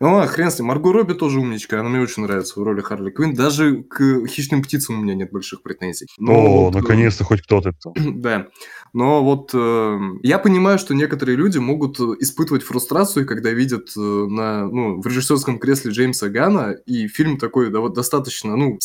[0.00, 0.66] Ну, а, хрен с ним.
[0.66, 1.78] Марго Робби тоже умничка.
[1.78, 3.34] Она мне очень нравится в роли Харли Квинн.
[3.34, 6.06] Даже к хищным птицам у меня нет больших претензий.
[6.18, 7.72] Но О, вот, наконец-то хоть кто-то.
[7.94, 8.48] Да.
[8.92, 14.66] Но вот э, я понимаю, что некоторые люди могут испытывать фрустрацию, когда видят э, на,
[14.66, 18.78] ну, в режиссерском кресле Джеймса Гана, и фильм такой да, вот достаточно, ну,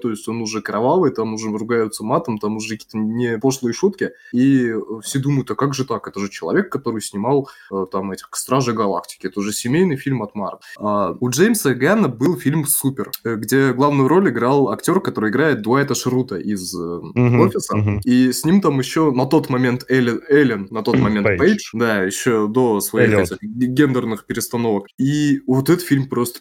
[0.00, 4.12] то есть он уже кровавый, там уже ругаются матом, там уже какие-то не пошлые шутки,
[4.32, 4.72] и
[5.02, 6.08] все думают, а как же так?
[6.08, 10.34] Это же человек, который снимал э, там этих «Стражи Галактики», это уже семейный фильм от
[10.34, 10.60] Марвел.
[10.78, 15.60] А у Джеймса Ганна был фильм «Супер», э, где главную роль играл актер, который играет
[15.60, 18.00] Дуайта Шрута из uh-huh, «Офиса», uh-huh.
[18.04, 21.70] и с ним там еще на тот момент Эллен, Эллен на тот момент Пейдж, Пейдж
[21.74, 24.86] да, еще до своих этих гендерных перестановок.
[24.98, 26.40] И вот этот фильм просто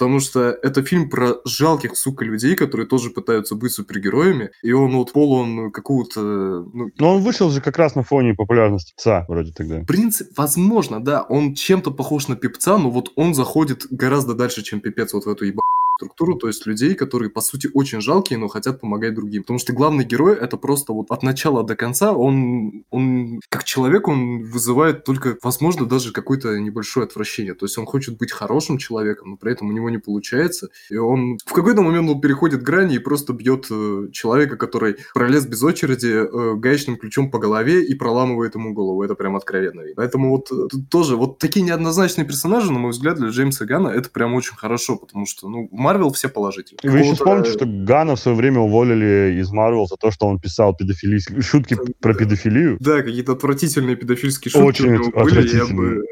[0.00, 4.96] Потому что это фильм про жалких, сука, людей, которые тоже пытаются быть супергероями, и он
[4.96, 6.66] вот полон какого-то...
[6.72, 6.90] Ну...
[6.98, 9.80] Но он вышел же как раз на фоне популярности Певца, вроде тогда.
[9.80, 14.62] В принципе, возможно, да, он чем-то похож на Певца, но вот он заходит гораздо дальше,
[14.62, 15.60] чем Пипец вот в эту ебаную
[15.96, 19.42] структуру, то есть людей, которые, по сути, очень жалкие, но хотят помогать другим.
[19.42, 24.08] Потому что главный герой— это просто вот от начала до конца он, он как человек,
[24.08, 27.54] он вызывает только, возможно, даже какое-то небольшое отвращение.
[27.54, 30.68] То есть он хочет быть хорошим человеком, но при этом у него не получается.
[30.88, 35.46] И он в какой-то момент он переходит грани и просто бьет э, человека, который пролез
[35.46, 39.02] без очереди э, гаечным ключом по голове и проламывает ему голову.
[39.02, 39.82] Это прям откровенно.
[39.96, 44.10] Поэтому вот э, тоже вот такие неоднозначные персонажи, на мой взгляд, для Джеймса Гана это
[44.10, 46.92] прям очень хорошо, потому что, ну, Марвел все положительные.
[46.92, 50.38] Вы еще вспомните, что Гана в свое время уволили из Марвел за то, что он
[50.38, 52.76] писал педофилийские шутки про педофилию.
[52.80, 55.56] Да, какие-то отвратительные педофильские шутки Очень у него были.
[55.56, 56.04] Я бы,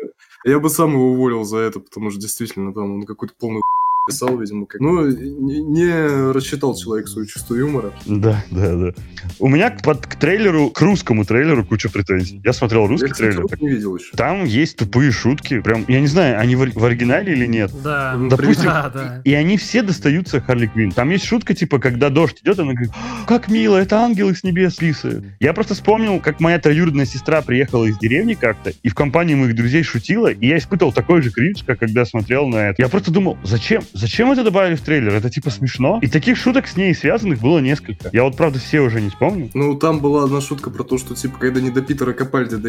[0.44, 3.60] я бы сам его уволил за это, потому что действительно там он какой-то полный
[4.08, 4.80] писал, видимо, как...
[4.80, 7.92] Ну, не, не рассчитал человек свое чувство юмора.
[8.06, 8.92] Да, да, да.
[9.38, 12.40] У меня под, к трейлеру, к русскому трейлеру куча претензий.
[12.44, 13.62] Я смотрел русский я, кстати, трейлер.
[13.62, 14.16] не видел еще.
[14.16, 15.60] Там есть тупые шутки.
[15.60, 17.70] Прям, я не знаю, они в, в оригинале или нет.
[17.82, 18.16] Да.
[18.30, 19.22] Допустим, да, да.
[19.24, 20.92] и они все достаются Харли Квинн.
[20.92, 22.92] Там есть шутка, типа, когда дождь идет, она говорит,
[23.26, 25.24] как мило, это ангелы с небес писают.
[25.40, 29.54] Я просто вспомнил, как моя троюродная сестра приехала из деревни как-то, и в компании моих
[29.54, 32.82] друзей шутила, и я испытывал такой же кринж, как когда смотрел на это.
[32.82, 33.82] Я просто думал, зачем?
[33.98, 35.14] Зачем это добавили в трейлер?
[35.14, 35.98] Это типа смешно.
[36.00, 38.10] И таких шуток с ней связанных было несколько.
[38.12, 39.50] Я вот, правда, все уже не вспомню.
[39.54, 42.68] Ну, там была одна шутка про то, что, типа, когда не до Питера Капальди до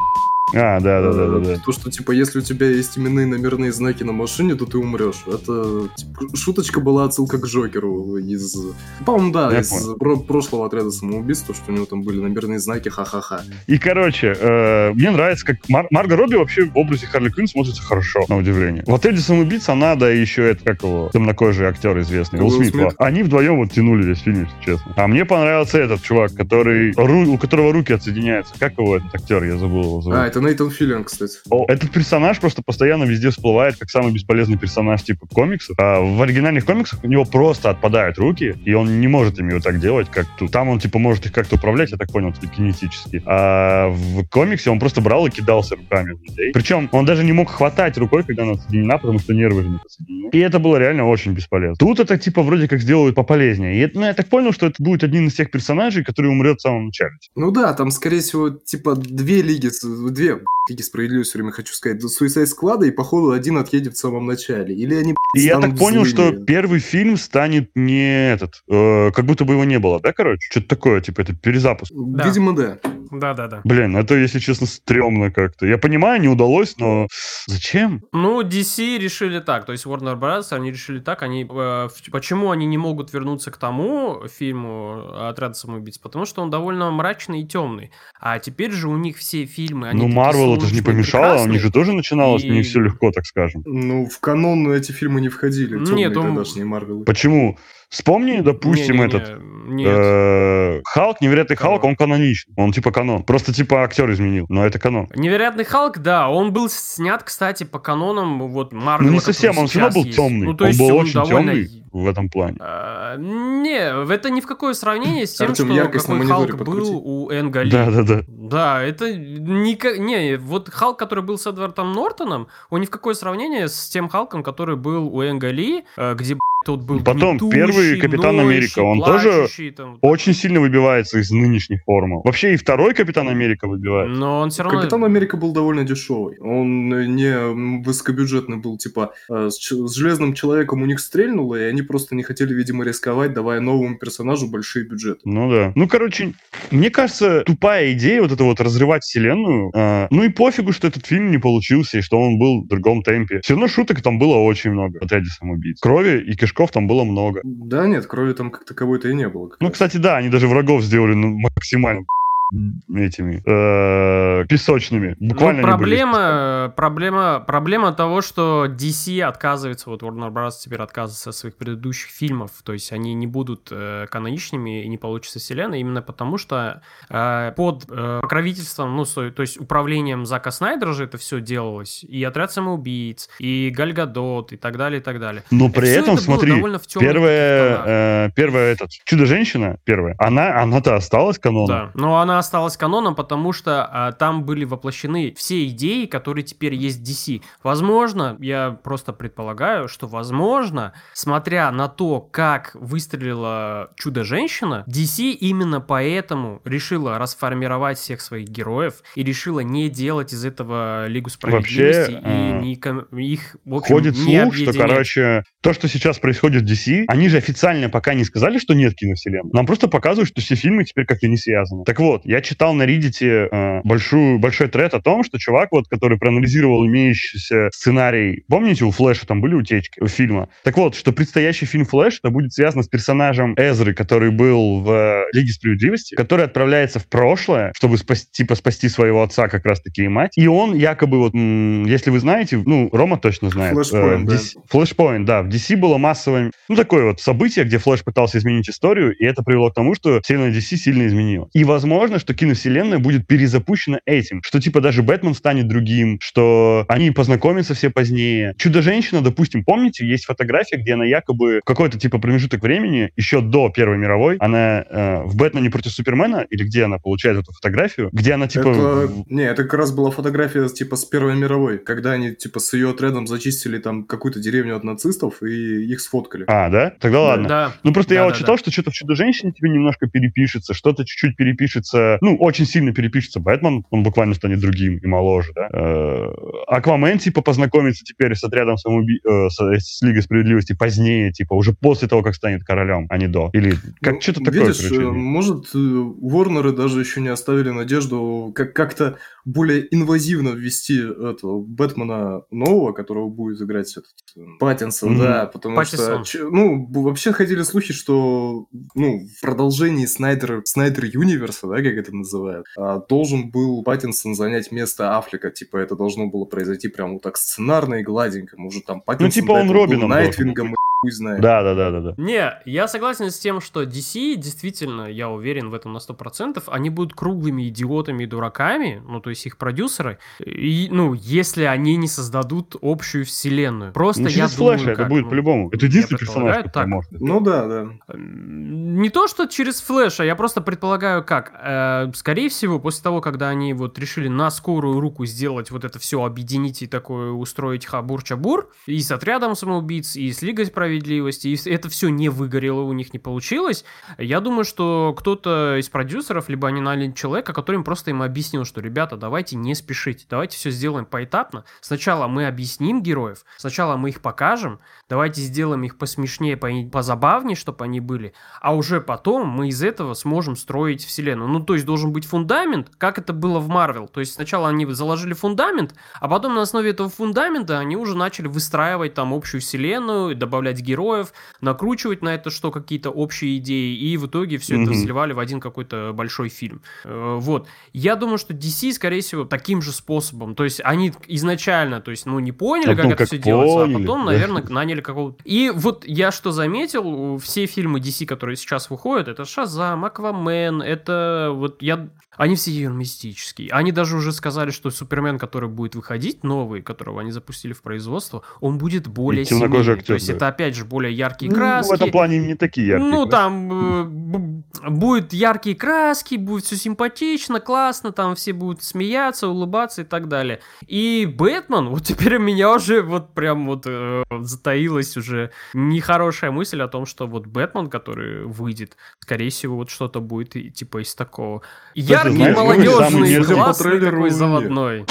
[0.54, 1.62] а, да, да, да, да, да.
[1.64, 5.24] То, что, типа, если у тебя есть именные номерные знаки на машине, то ты умрешь.
[5.28, 8.58] Это, типа, шуточка была отсылка к Джокеру из...
[9.06, 12.60] По-моему, да, Я из про прошлого отряда самоубийств, то, что у него там были номерные
[12.60, 13.44] знаки, ха-ха-ха.
[13.68, 17.84] И, короче, э, мне нравится, как Мар Марго Робби вообще в образе Харли Квинн смотрится
[17.84, 18.84] хорошо, на удивление.
[18.88, 22.72] В отряде самоубийц она, да, еще это, как его, темнокожий актер известный, Уилл Смит.
[22.74, 22.94] Смит.
[22.98, 24.94] Они вдвоем вот тянули весь фильм, если честно.
[24.96, 28.54] А мне понравился этот чувак, который, у которого руки отсоединяются.
[28.58, 29.44] Как его этот актер?
[29.44, 30.18] Я забыл его зовут.
[30.18, 31.38] А, это Нейтан Филлиан, кстати.
[31.50, 35.76] О, этот персонаж просто постоянно везде всплывает как самый бесполезный персонаж типа комиксов.
[35.78, 39.64] А в оригинальных комиксах у него просто отпадают руки, и он не может ими вот
[39.64, 40.52] так делать, как тут.
[40.52, 43.22] Там он типа может их как-то управлять, я так понял, типа, кинетически.
[43.26, 46.52] А в комиксе он просто брал и кидался руками в людей.
[46.54, 49.78] Причем он даже не мог хватать рукой, когда она отсоединена, потому что нервы же не
[49.78, 50.30] подсоединены.
[50.32, 51.76] И это было реально очень бесполезно.
[51.76, 53.84] Тут это типа вроде как сделают пополезнее.
[53.84, 56.62] И ну, я так понял, что это будет один из тех персонажей, который умрет в
[56.62, 57.12] самом начале.
[57.36, 59.70] Ну да, там, скорее всего, типа две лиги,
[60.10, 64.76] две Лиги Справедливости, время хочу сказать, Suicide склада, и, походу, один отъедет в самом начале.
[64.76, 69.46] Или они И я так понял, что первый фильм станет не этот, э, как будто
[69.46, 70.48] бы его не было, да, короче?
[70.52, 71.92] Что-то такое, типа, это перезапуск.
[71.96, 72.28] Да.
[72.28, 72.80] Видимо, да.
[73.12, 73.62] Да-да-да.
[73.64, 75.66] Блин, это, если честно, стрёмно как-то.
[75.66, 77.08] Я понимаю, не удалось, но
[77.48, 78.04] зачем?
[78.12, 81.48] Ну, DC решили так, то есть Warner Bros., они решили так, они...
[81.50, 85.98] Э, почему они не могут вернуться к тому фильму «Отряд самоубийц»?
[85.98, 87.92] Потому что он довольно мрачный и темный.
[88.20, 89.90] А теперь же у них все фильмы...
[89.90, 92.50] Они ну, Marvel это же не помешало, у них же тоже начиналось и...
[92.50, 93.64] не все легко, так скажем.
[93.66, 96.28] Ну, в канон эти фильмы не входили, темные Нет, он...
[96.28, 97.06] тогдашние Марвелы.
[97.06, 97.58] Почему?
[97.90, 101.74] Вспомни, допустим, не, не, этот не, э, Халк, невероятный канон.
[101.74, 102.54] Халк, он каноничный.
[102.56, 103.24] Он типа канон.
[103.24, 105.08] Просто типа актер изменил, но это канон.
[105.16, 109.08] Невероятный Халк, да, он был снят, кстати, по канонам вот Марвел.
[109.08, 110.48] Ну не совсем, он все равно был темный.
[110.48, 111.54] Ну, то он был он очень довольно...
[111.54, 112.58] темный в этом плане.
[112.60, 113.80] А, не,
[114.12, 117.72] это ни в какое сравнение с тем, Артем, что какой Халк был у Энга Ли.
[117.72, 118.24] Да, да, да.
[118.28, 120.00] Да, это никак...
[120.00, 124.10] Не, вот Халк, который был с Эдвардом Нортоном, он ни в какое сравнение с тем
[124.10, 129.02] Халком, который был у Энга Ли, э, где Тут был Потом первый Капитан Америка, он
[129.02, 129.48] тоже
[129.78, 129.98] там.
[130.02, 132.22] очень сильно выбивается из нынешней формы.
[132.22, 134.20] Вообще и второй Капитан Америка выбивается.
[134.20, 134.80] Но он все равно...
[134.80, 136.38] Капитан Америка был довольно дешевый.
[136.40, 141.79] Он не высокобюджетный был, типа, э, с, с Железным Человеком у них стрельнуло, и они
[141.82, 145.22] просто не хотели, видимо, рисковать, давая новому персонажу большие бюджеты.
[145.24, 145.72] Ну да.
[145.76, 146.34] Ну, короче,
[146.72, 149.72] мне кажется, тупая идея вот это вот разрывать вселенную.
[149.74, 153.04] Э, ну и пофигу, что этот фильм не получился, и что он был в другом
[153.04, 153.42] темпе.
[153.42, 155.80] Все равно шуток там было очень много в отряде самоубийц.
[155.80, 157.42] Крови и кишков там было много.
[157.44, 159.52] Да нет, крови там как таковой-то и не было.
[159.60, 162.06] Ну, кстати, да, они даже врагов сделали ну, максимально
[162.52, 165.16] этими э, песочными.
[165.20, 170.54] Буквально ну, проблема, проблема, проблема того, что DC отказывается, вот Warner Bros.
[170.64, 174.98] теперь отказывается от своих предыдущих фильмов, то есть они не будут э, каноничными и не
[174.98, 180.94] получится вселенная, именно потому что э, под э, покровительством, ну, то есть управлением Зака Снайдера
[180.94, 185.44] же это все делалось, и Отряд самоубийц, и Гальгадот, и так далее, и так далее.
[185.52, 186.54] Но и при этом, смотри,
[187.00, 191.68] первая, э, первая этот, Чудо-женщина, первая, она, она-то осталась каноном.
[191.68, 196.74] Да, но она осталась каноном, потому что а, там были воплощены все идеи, которые теперь
[196.74, 197.42] есть DC.
[197.64, 206.62] Возможно, я просто предполагаю, что возможно, смотря на то, как выстрелила Чудо-женщина, DC именно поэтому
[206.66, 212.22] решила расформировать всех своих героев и решила не делать из этого Лигу Справедливости Вообще, и
[212.24, 216.66] а, не, их, в общем, Ходит не слух, что, короче, то, что сейчас происходит в
[216.66, 219.52] DC, они же официально пока не сказали, что нет киновселенной.
[219.52, 221.84] Нам просто показывают, что все фильмы теперь как-то не связаны.
[221.84, 225.88] Так вот, я читал на Reddit э, большую, большой тред о том, что чувак, вот,
[225.88, 230.50] который проанализировал имеющийся сценарий, помните, у Флэша там были утечки у фильма?
[230.64, 234.92] Так вот, что предстоящий фильм Флэш, это будет связано с персонажем Эзры, который был в
[234.92, 240.04] э, Лиге Справедливости, который отправляется в прошлое, чтобы спасти, типа, спасти своего отца как раз-таки
[240.04, 240.34] и мать.
[240.36, 243.74] И он якобы, вот, если вы знаете, ну, Рома точно знает.
[243.74, 244.40] Флэшпоинт, э, да.
[244.68, 245.42] Флэшпоинт, да.
[245.42, 249.42] В DC было массовое, ну, такое вот событие, где Флэш пытался изменить историю, и это
[249.42, 251.50] привело к тому, что вселенная DC сильно изменила.
[251.54, 257.12] И возможно, что киновселенная будет перезапущена этим, что типа даже Бэтмен станет другим, что они
[257.12, 258.54] познакомятся все позднее.
[258.58, 263.70] Чудо-женщина, допустим, помните, есть фотография, где она якобы в какой-то типа промежуток времени, еще до
[263.70, 268.34] Первой мировой, она э, в Бэтмене против Супермена, или где она получает эту фотографию, где
[268.34, 268.70] она типа...
[268.70, 269.14] Это...
[269.30, 272.90] Не, это как раз была фотография типа с Первой мировой, когда они типа с ее
[272.92, 276.46] отрядом зачистили там какую-то деревню от нацистов и их сфоткали.
[276.48, 276.94] А, да?
[277.00, 277.48] Тогда ладно.
[277.48, 277.74] Да.
[277.84, 278.60] Ну просто да, я да, вот читал, да.
[278.60, 283.86] что что-то в Чудо-женщине тебе немножко перепишется, что-то чуть-чуть перепишется, ну, очень сильно перепишется Бэтмен,
[283.90, 285.70] он буквально станет другим и моложе, да.
[285.72, 286.28] Э,
[286.68, 289.20] Аквамен, типа, познакомится теперь с отрядом самоуби...
[289.28, 293.28] Э, с, с Лигой Справедливости позднее, типа, уже после того, как станет королем, а не
[293.28, 293.50] до.
[293.54, 295.02] Или как ну, что-то такое, видишь, короче.
[295.02, 302.44] Э, может, Ворнеры даже еще не оставили надежду как- как-то более инвазивно ввести этого Бэтмена
[302.52, 305.22] нового, которого будет играть этот Паттинсон, mm-hmm.
[305.22, 306.26] да, потому Паттинсон.
[306.26, 312.16] что, ну, вообще ходили слухи, что, ну, в продолжении Снайдер, Снайдер Юниверса, да, как это
[312.16, 317.22] называют, а, должен был Паттинсон занять место Аффлека, типа, это должно было произойти прямо вот
[317.22, 321.42] так сценарно и гладенько, может, там Паттинсон ну, типа он Робином Найтвингом, хуй знает.
[321.42, 322.14] Да, да, да, да, да.
[322.18, 326.90] Не, я согласен с тем, что DC действительно, я уверен в этом на 100%, они
[326.90, 332.08] будут круглыми идиотами и дураками, ну, то есть их продюсеры, и, ну, если они не
[332.08, 333.94] создадут общую вселенную.
[333.94, 335.70] Просто ну, я через думаю, Флэша как, это будет ну, по-любому.
[335.72, 336.88] Это единственный я персонаж, который так.
[336.88, 337.12] может.
[337.12, 337.88] Ну да, да.
[338.18, 341.54] Не то, что через флеша, я просто предполагаю, как.
[341.64, 345.98] Э, скорее всего, после того, когда они вот решили на скорую руку сделать вот это
[346.00, 351.58] все, объединить и такое устроить хабур-чабур, и с отрядом самоубийц, и с Лигой справедливости, и
[351.70, 353.86] это все не выгорело, у них не получилось,
[354.18, 358.66] я думаю, что кто-то из продюсеров, либо они наняли человека, который им просто им объяснил,
[358.66, 361.66] что, ребята, давайте не спешить, давайте все сделаем поэтапно.
[361.82, 367.86] Сначала мы объясним героев, сначала мы их покажем, давайте сделаем их посмешнее, по- позабавнее, чтобы
[367.86, 371.50] они были, а уже потом мы из этого сможем строить вселенную.
[371.50, 374.08] Ну, то есть должен быть фундамент, как это было в Марвел.
[374.08, 378.48] То есть сначала они заложили фундамент, а потом на основе этого фундамента они уже начали
[378.48, 384.28] выстраивать там общую вселенную, добавлять героев, накручивать на это что какие-то общие идеи, и в
[384.28, 385.00] итоге все это Мгм.
[385.02, 386.82] сливали в один какой-то большой фильм.
[387.06, 387.68] Э, Вот.
[387.94, 390.56] Я думаю, что DC, скорее всего, таким же способом.
[390.56, 393.38] То есть они изначально, то есть, ну, не поняли, А как потом это как все
[393.38, 394.26] делается, а поняли, потом, да.
[394.32, 395.38] наверное, наняли какого-то...
[395.46, 401.52] И вот я что заметил, все фильмы DC, которые сейчас выходят, это Шазам, Аквамен, это
[401.54, 402.10] вот я...
[402.38, 403.70] Они все мистические.
[403.72, 408.44] Они даже уже сказали, что Супермен, который будет выходить, новый, которого они запустили в производство,
[408.62, 410.34] он будет более темнокожий актер, То есть да.
[410.36, 411.92] это опять же более яркие Ну, краски.
[411.92, 413.10] в этом плане не такие яркие.
[413.12, 413.32] Ну, краски.
[413.32, 420.06] там э, будет яркие краски, будет все симпатично, классно, там все будут смеяться, улыбаться и
[420.06, 420.60] так далее.
[420.88, 426.82] И Бэтмен, вот теперь у меня уже вот прям вот э, затаилась уже нехорошая мысль
[426.82, 431.14] о том, что вот Бэтмен, который выйдет, скорее всего, вот что-то будет и- типа из
[431.16, 431.62] такого.
[431.96, 435.06] Яркий, ну, молодежный, классный такой заводной.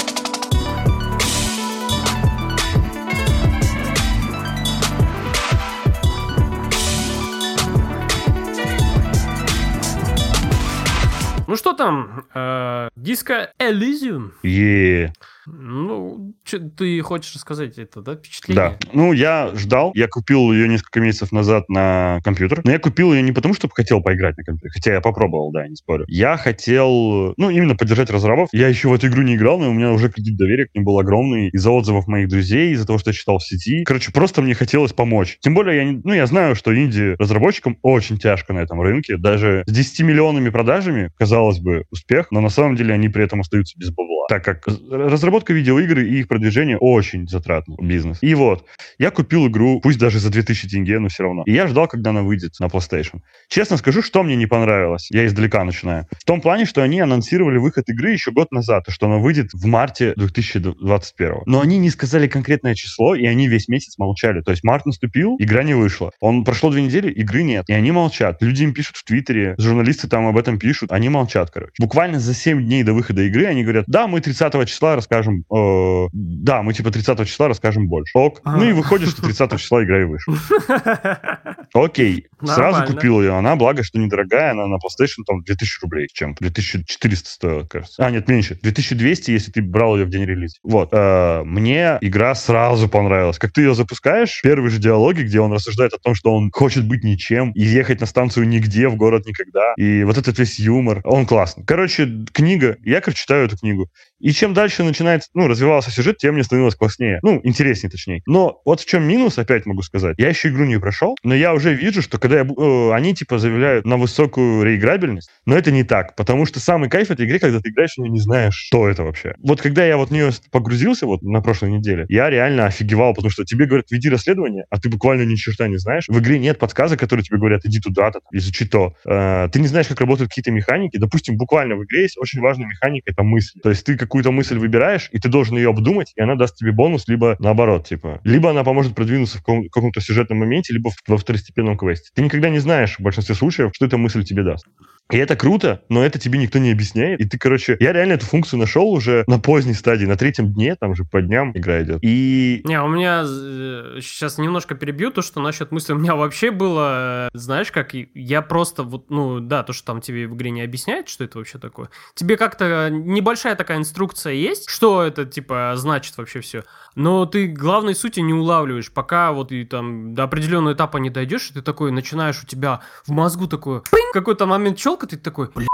[11.49, 14.33] Ну что там, э, диско Elysium?
[14.43, 15.11] Е.
[15.51, 16.33] Ну,
[16.77, 18.77] ты хочешь рассказать это, да, впечатление?
[18.81, 18.87] Да.
[18.93, 19.91] Ну, я ждал.
[19.95, 22.61] Я купил ее несколько месяцев назад на компьютер.
[22.63, 24.71] Но я купил ее не потому, что хотел поиграть на компьютере.
[24.73, 26.05] Хотя я попробовал, да, не спорю.
[26.07, 28.49] Я хотел, ну, именно поддержать разрабов.
[28.51, 30.83] Я еще в эту игру не играл, но у меня уже кредит доверия к ним
[30.83, 31.49] был огромный.
[31.49, 33.83] Из-за отзывов моих друзей, из-за того, что я читал в сети.
[33.83, 35.37] Короче, просто мне хотелось помочь.
[35.41, 39.17] Тем более, я, не- ну, я знаю, что инди-разработчикам очень тяжко на этом рынке.
[39.17, 43.41] Даже с 10 миллионами продажами, казалось бы, успех, но на самом деле они при этом
[43.41, 44.08] остаются без бабла.
[44.29, 48.19] Так как разработка видеоигры и их продвижение очень затратный бизнес.
[48.21, 48.63] И вот,
[48.99, 51.41] я купил игру, пусть даже за 2000 тенге, но все равно.
[51.47, 53.21] И я ждал, когда она выйдет на PlayStation.
[53.47, 55.07] Честно скажу, что мне не понравилось.
[55.09, 56.05] Я издалека начинаю.
[56.11, 59.49] В том плане, что они анонсировали выход игры еще год назад, и что она выйдет
[59.51, 61.33] в марте 2021.
[61.47, 64.41] Но они не сказали конкретное число, и они весь месяц молчали.
[64.41, 66.11] То есть март наступил, игра не вышла.
[66.19, 67.65] Он прошло две недели, игры нет.
[67.67, 68.37] И они молчат.
[68.41, 71.73] Люди им пишут в Твиттере, журналисты там об этом пишут, они молчат, короче.
[71.79, 76.07] Буквально за 7 дней до выхода игры они говорят, да, мы 30 числа расскажем, э,
[76.13, 78.17] да, мы типа 30 числа расскажем больше.
[78.17, 78.41] Ок.
[78.43, 78.57] А.
[78.57, 80.35] Ну и выходит, что 30 числа игра и вышла.
[81.73, 83.35] Окей, сразу купил ее.
[83.35, 86.41] Она, благо, что недорогая, она на PlayStation там 2000 рублей с чем-то.
[86.41, 88.05] 2400 стоила, кажется.
[88.05, 88.57] А, нет, меньше.
[88.61, 90.57] 2200, если ты брал ее в день релиза.
[90.63, 90.89] Вот.
[90.91, 93.37] Э, мне игра сразу понравилась.
[93.37, 96.87] Как ты ее запускаешь, первые же диалоги, где он рассуждает о том, что он хочет
[96.87, 99.73] быть ничем и ехать на станцию нигде, в город никогда.
[99.77, 101.63] И вот этот весь юмор, он классный.
[101.65, 102.77] Короче, книга.
[102.83, 103.89] Я, как читаю эту книгу.
[104.19, 107.19] И чем дальше начинается, ну, развивался сюжет, тем мне становилось класснее.
[107.21, 108.21] Ну, интереснее, точнее.
[108.25, 110.15] Но вот в чем минус, опять могу сказать.
[110.17, 113.39] Я еще игру не прошел, но я уже вижу, что когда я, э, они, типа,
[113.39, 117.59] заявляют на высокую реиграбельность, но это не так, потому что самый кайф этой игры, когда
[117.59, 119.35] ты играешь, и не знаешь, что это вообще.
[119.39, 123.29] Вот когда я вот в нее погрузился вот на прошлой неделе, я реально офигевал, потому
[123.31, 126.05] что тебе говорят, веди расследование, а ты буквально ни черта не знаешь.
[126.07, 128.93] В игре нет подсказок, которые тебе говорят, иди туда-то, изучи то.
[129.05, 130.97] Э, ты не знаешь, как работают какие-то механики.
[130.97, 133.59] Допустим, буквально в игре есть очень важная механика, это мысль.
[133.61, 136.71] То есть ты какую-то мысль выбираешь, и ты должен ее обдумать, и она даст тебе
[136.71, 138.19] бонус, либо наоборот, типа.
[138.23, 142.09] Либо она поможет продвинуться в каком- каком-то сюжетном моменте, либо во второстепенном квесте.
[142.15, 144.65] Ты никогда не знаешь в большинстве случаев, что эта мысль тебе даст.
[145.11, 147.19] И это круто, но это тебе никто не объясняет.
[147.19, 150.75] И ты, короче, я реально эту функцию нашел уже на поздней стадии, на третьем дне,
[150.75, 151.97] там же по дням игра идет.
[152.03, 155.93] И Не, у меня э, сейчас немножко перебью то, что насчет мысли.
[155.93, 160.01] У меня вообще было, э, знаешь, как я просто вот, ну да, то, что там
[160.01, 161.89] тебе в игре не объясняет, что это вообще такое.
[162.13, 163.98] Тебе как-то небольшая такая инструкция
[164.29, 166.63] есть, что это типа значит вообще все.
[166.95, 171.49] Но ты главной сути не улавливаешь, пока вот и там до определенного этапа не дойдешь,
[171.49, 175.49] и ты такой начинаешь у тебя в мозгу такое пинг, какой-то момент челка, ты такой,
[175.53, 175.67] бля,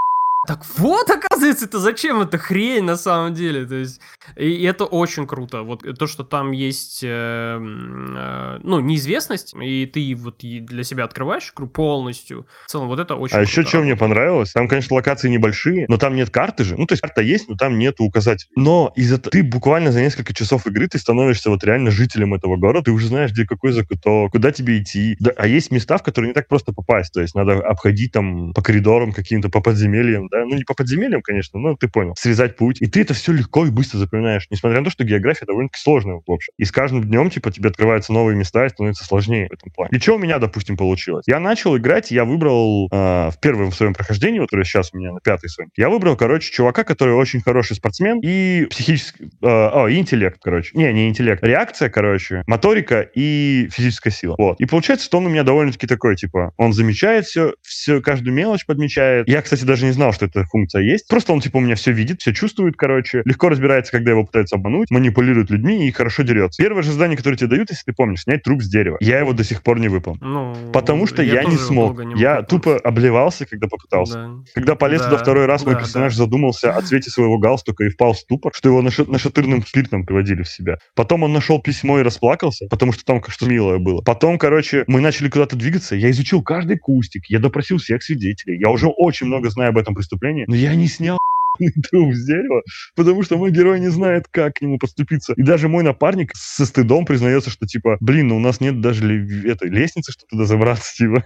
[0.45, 3.65] так вот, оказывается, это зачем эта хрень на самом деле.
[3.65, 4.01] То есть,
[4.35, 5.63] и это очень круто.
[5.63, 11.51] Вот то, что там есть, э, э, ну, неизвестность, и ты вот для себя открываешь
[11.55, 12.47] игру полностью.
[12.65, 13.49] В целом, вот это очень А круто.
[13.49, 16.75] еще что мне понравилось, там, конечно, локации небольшие, но там нет карты же.
[16.77, 18.51] Ну, то есть карта есть, но там нет указателей.
[18.55, 22.85] Но из-за ты буквально за несколько часов игры ты становишься вот реально жителем этого города,
[22.85, 25.15] ты уже знаешь, где какой закуток, куда тебе идти.
[25.19, 27.13] Да, а есть места, в которые не так просто попасть.
[27.13, 31.21] То есть надо обходить там по коридорам каким-то, по подземельям, да, ну не по подземельям,
[31.21, 32.81] конечно, но ты понял, срезать путь.
[32.81, 36.21] И ты это все легко и быстро запоминаешь, несмотря на то, что география довольно-таки сложная,
[36.25, 36.53] в общем.
[36.57, 39.91] И с каждым днем, типа, тебе открываются новые места и становится сложнее в этом плане.
[39.93, 41.25] И что у меня, допустим, получилось?
[41.27, 42.95] Я начал играть, я выбрал э,
[43.31, 46.51] в первом своем прохождении, вот, которое сейчас у меня на пятый своем, я выбрал, короче,
[46.51, 50.71] чувака, который очень хороший спортсмен и психический, э, о, и интеллект, короче.
[50.73, 51.43] Не, не интеллект.
[51.43, 54.35] Реакция, короче, моторика и физическая сила.
[54.37, 54.59] Вот.
[54.59, 58.65] И получается, что он у меня довольно-таки такой, типа, он замечает все, все, каждую мелочь
[58.65, 59.27] подмечает.
[59.27, 61.07] Я, кстати, даже не знал, что эта функция есть.
[61.07, 63.21] Просто он, типа, у меня все видит, все чувствует, короче.
[63.25, 66.61] Легко разбирается, когда его пытаются обмануть, манипулирует людьми и хорошо дерется.
[66.61, 68.97] Первое же задание, которое тебе дают, если ты помнишь, снять труп с дерева.
[68.99, 70.21] Я его до сих пор не выполнил.
[70.21, 72.03] Ну, Потому что я, я не смог.
[72.03, 74.13] Не я тупо обливался, когда попытался.
[74.13, 74.31] Да.
[74.53, 75.09] Когда полез да.
[75.09, 76.17] туда второй раз, да, мой персонаж да.
[76.23, 80.49] задумался о цвете своего галстука и впал в ступор, что его нашатырным спиртом приводили в
[80.49, 80.77] себя.
[80.95, 84.01] Потом он нашел письмо и расплакался, потому что там что милое было.
[84.01, 88.59] Потом, короче, мы начали куда-то двигаться, я изучил каждый кустик, я допросил всех свидетелей.
[88.59, 90.14] Я уже очень много знаю об этом преступлении,
[90.47, 91.17] но я не снял
[91.89, 92.63] труп с дерева,
[92.95, 95.33] потому что мой герой не знает, как к нему подступиться.
[95.33, 99.05] И даже мой напарник со стыдом признается, что типа, блин, ну у нас нет даже
[99.07, 101.25] ли, этой лестницы, чтобы туда забраться, типа.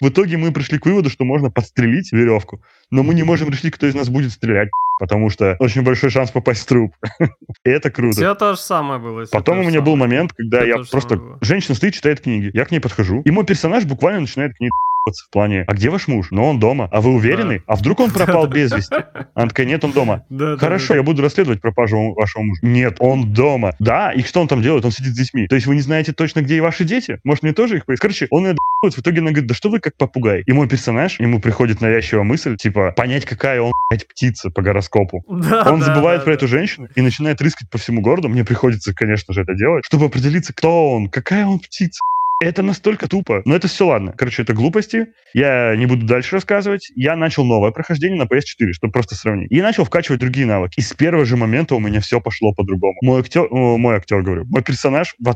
[0.00, 2.60] В итоге мы пришли к выводу, что можно подстрелить веревку,
[2.90, 4.70] но мы не можем решить, кто из нас будет стрелять,
[5.00, 6.94] потому что очень большой шанс попасть в труп.
[7.64, 8.16] И это круто.
[8.16, 9.24] Все то же самое было.
[9.32, 11.20] Потом у меня был момент, когда я просто...
[11.40, 12.50] Женщина стоит, читает книги.
[12.54, 14.70] Я к ней подхожу, и мой персонаж буквально начинает к ней
[15.06, 16.28] в плане, а где ваш муж?
[16.30, 16.88] Но он дома.
[16.92, 17.58] А вы уверены?
[17.58, 17.64] Да.
[17.74, 18.94] А вдруг он пропал без вести?
[19.34, 20.24] Она такая, нет, он дома.
[20.28, 20.96] Да, Хорошо, да, да.
[20.98, 22.60] я буду расследовать пропажу вашего мужа.
[22.62, 23.74] Нет, он дома.
[23.78, 24.84] Да, и что он там делает?
[24.84, 25.46] Он сидит с детьми.
[25.48, 27.20] То есть вы не знаете точно, где и ваши дети?
[27.24, 28.00] Может, мне тоже их поискать?
[28.00, 30.42] Короче, он ее в итоге она говорит, да что вы как попугай?
[30.46, 34.89] И мой персонаж, ему приходит навязчивая мысль, типа, понять, какая он, блядь, птица по гороскопу.
[35.28, 36.36] Да, он да, забывает да, про да.
[36.36, 38.28] эту женщину и начинает рыскать по всему городу.
[38.28, 42.00] Мне приходится, конечно же, это делать, чтобы определиться, кто он, какая он птица.
[42.42, 43.42] Это настолько тупо.
[43.44, 44.14] Но это все ладно.
[44.16, 45.08] Короче, это глупости.
[45.34, 46.90] Я не буду дальше рассказывать.
[46.96, 49.52] Я начал новое прохождение на PS4, чтобы просто сравнить.
[49.52, 50.78] И начал вкачивать другие навыки.
[50.78, 52.96] И с первого же момента у меня все пошло по-другому.
[53.02, 55.34] Мой актер, о, мой актер, говорю, мой персонаж в,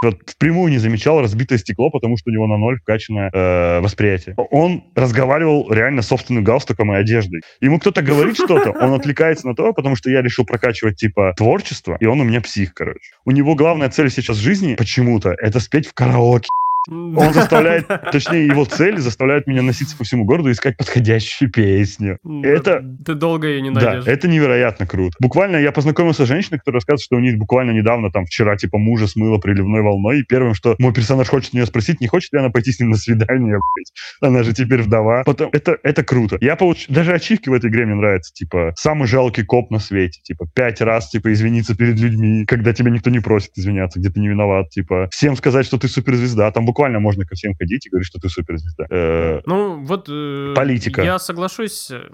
[0.00, 4.34] впрямую не замечал разбитое стекло, потому что у него на ноль вкачано э, восприятие.
[4.50, 7.42] Он разговаривал реально собственным галстуком и одеждой.
[7.60, 11.96] Ему кто-то говорит что-то, он отвлекается на то, потому что я решил прокачивать типа творчество,
[12.00, 13.12] и он у меня псих, короче.
[13.24, 16.48] У него главная цель сейчас в жизни почему-то это спеть в караоке.
[16.88, 22.18] Он заставляет, точнее, его цель заставляет меня носиться по всему городу и искать подходящую песню.
[22.42, 22.84] Это...
[23.04, 24.04] Ты долго ее не найдешь.
[24.04, 25.14] Да, это невероятно круто.
[25.20, 28.78] Буквально я познакомился с женщиной, которая рассказывает, что у нее буквально недавно, там, вчера, типа,
[28.78, 32.32] мужа смыло приливной волной, и первым, что мой персонаж хочет у нее спросить, не хочет
[32.32, 33.92] ли она пойти с ним на свидание, блядь.
[34.20, 35.24] Она же теперь вдова.
[35.24, 36.38] Потом, это, это круто.
[36.40, 36.86] Я получ...
[36.88, 40.80] Даже ачивки в этой игре мне нравятся, типа, самый жалкий коп на свете, типа, пять
[40.80, 44.70] раз, типа, извиниться перед людьми, когда тебя никто не просит извиняться, где ты не виноват,
[44.70, 48.20] типа, всем сказать, что ты суперзвезда, там буквально можно ко всем ходить и говорить, что
[48.20, 48.86] ты суперзвезда.
[48.90, 50.08] Э, ну, вот...
[50.08, 51.02] Э, политика.
[51.02, 51.90] Я соглашусь...
[51.90, 52.08] Э,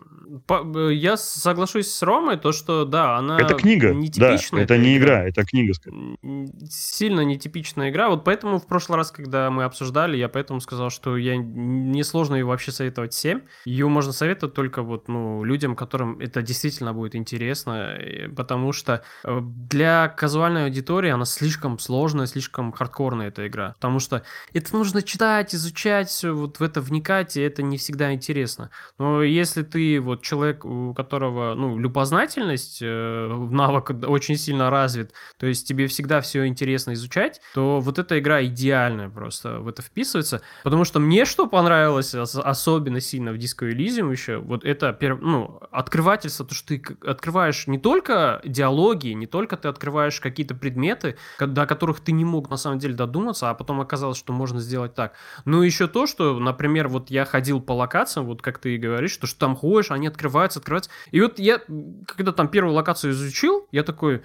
[0.47, 3.39] по, я соглашусь с Ромой, то, что, да, она...
[3.39, 5.73] Это книга, да, это не игра, это книга.
[6.69, 11.17] Сильно нетипичная игра, вот поэтому в прошлый раз, когда мы обсуждали, я поэтому сказал, что
[11.17, 13.43] я не сложно ее вообще советовать всем.
[13.65, 17.99] Ее можно советовать только вот, ну, людям, которым это действительно будет интересно,
[18.37, 24.23] потому что для казуальной аудитории она слишком сложная, слишком хардкорная эта игра, потому что
[24.55, 28.71] это нужно читать, изучать вот в это вникать, и это не всегда интересно.
[28.99, 35.47] Но если ты вот человек, у которого, ну, любознательность, э, навык очень сильно развит, то
[35.47, 40.43] есть тебе всегда все интересно изучать, то вот эта игра идеальная просто в это вписывается.
[40.63, 46.47] Потому что мне что понравилось особенно сильно в Disco Elysium еще, вот это, ну, открывательство,
[46.47, 52.01] то, что ты открываешь не только диалоги, не только ты открываешь какие-то предметы, до которых
[52.01, 55.15] ты не мог на самом деле додуматься, а потом оказалось, что можно сделать так.
[55.45, 59.13] Ну, еще то, что, например, вот я ходил по локациям, вот как ты и говоришь,
[59.13, 60.91] что, что там ходишь, они открываются, открываются.
[61.11, 61.61] И вот я,
[62.07, 64.23] когда там первую локацию изучил, я такой,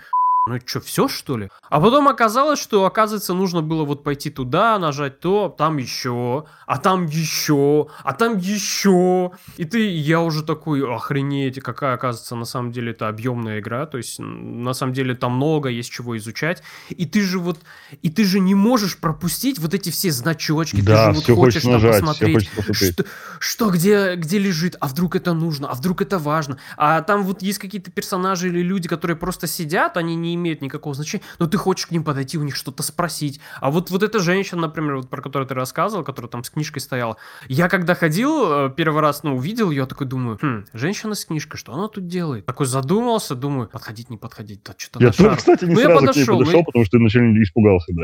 [0.47, 1.49] ну что, все что ли?
[1.69, 6.77] А потом оказалось, что, оказывается, нужно было вот пойти туда, нажать то, там еще, а
[6.77, 9.31] там еще, а там еще.
[9.57, 13.97] И ты, я уже такой, охренеть, какая, оказывается, на самом деле это объемная игра, то
[13.97, 16.63] есть, на самом деле, там много есть чего изучать.
[16.89, 17.59] И ты же вот,
[18.01, 21.63] и ты же не можешь пропустить вот эти все значочки, да, ты же вот хочешь,
[21.63, 22.93] хочешь нажать, посмотреть, все хочешь посмотреть.
[22.93, 23.05] Что,
[23.39, 26.57] что где, где лежит, а вдруг это нужно, а вдруг это важно.
[26.77, 30.95] А там вот есть какие-то персонажи или люди, которые просто сидят, они не имеют никакого
[30.95, 33.39] значения, но ты хочешь к ним подойти, у них что-то спросить.
[33.59, 36.81] А вот, вот эта женщина, например, вот про которую ты рассказывал, которая там с книжкой
[36.81, 37.17] стояла,
[37.47, 41.57] я когда ходил, э, первый раз, ну, увидел ее, такой думаю, хм, женщина с книжкой,
[41.57, 42.45] что она тут делает?
[42.45, 45.99] Такой задумался, думаю, подходить, не подходить, да что-то Я тоже, кстати, не ну, сразу я
[45.99, 46.65] подошел, к ней подошел, мы...
[46.65, 48.03] потому что вначале испугался, да.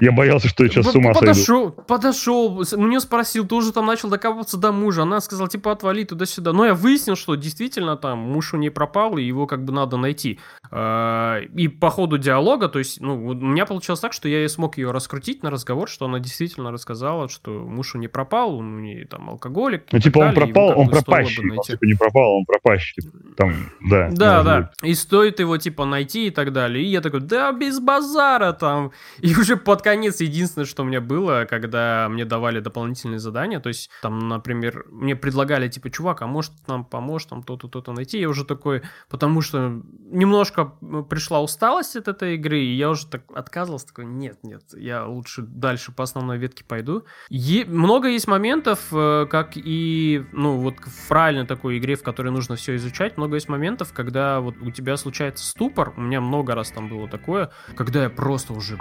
[0.00, 1.82] Я боялся, что я сейчас с ума подошел, сойду.
[1.86, 6.52] Подошел, у нее спросил, тоже там начал докапываться до мужа, она сказала, типа, отвали туда-сюда.
[6.52, 9.96] Но я выяснил, что действительно там муж у нее пропал, и его как бы надо
[9.96, 10.38] найти.
[10.70, 14.78] А, и по ходу диалога, то есть, ну, у меня получилось так, что я смог
[14.78, 18.80] ее раскрутить на разговор, что она действительно рассказала, что муж у нее пропал, он у
[18.80, 19.84] нее там алкоголик.
[19.92, 23.02] Ну, типа, он пропал, он пропащий, он, типа, не пропал, он пропащий.
[23.36, 23.52] Там,
[23.90, 24.08] да.
[24.10, 24.70] Да, да.
[24.82, 26.82] И стоит его, типа, найти и так далее.
[26.82, 28.92] И я такой, да, без базара там.
[29.20, 33.68] И уже под конец единственное, что у меня было, когда мне давали дополнительные задания, то
[33.68, 38.18] есть, там, например, мне предлагали, типа, чувак, а может нам поможешь там то-то, то-то найти?
[38.18, 38.80] Я уже такой,
[39.10, 40.64] потому что немножко
[41.10, 45.42] пришла усталость от этой игры, и я уже так отказывался, такой, нет, нет, я лучше
[45.42, 47.04] дальше по основной ветке пойду.
[47.28, 52.30] Е- много есть моментов, э, как и, ну, вот в правильной такой игре, в которой
[52.30, 56.54] нужно все изучать, много есть моментов, когда вот у тебя случается ступор, у меня много
[56.54, 58.78] раз там было такое, когда я просто уже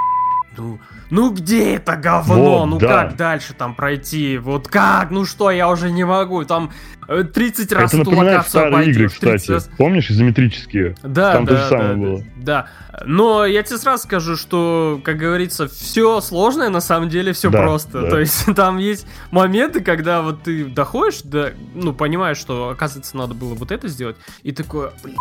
[0.58, 0.80] ну,
[1.10, 2.60] ну где это говно?
[2.60, 2.88] Вот, ну да.
[2.88, 4.38] как дальше там пройти?
[4.38, 5.12] Вот как?
[5.12, 6.44] Ну что, я уже не могу.
[6.46, 6.72] Там
[7.08, 8.96] 30 э, раз это эту локацию обойдешь.
[8.96, 9.52] игры, кстати.
[9.52, 9.70] Раз...
[9.78, 10.96] Помнишь, изометрические?
[11.04, 12.24] Да, там да, то же самое да, было.
[12.38, 12.68] Да.
[13.06, 17.62] Но я тебе сразу скажу, что, как говорится, все сложное, на самом деле все да,
[17.62, 18.02] просто.
[18.02, 18.10] Да.
[18.12, 23.34] То есть там есть моменты, когда вот ты доходишь, да, ну, понимаешь, что, оказывается, надо
[23.34, 25.18] было вот это сделать, и такое, блин,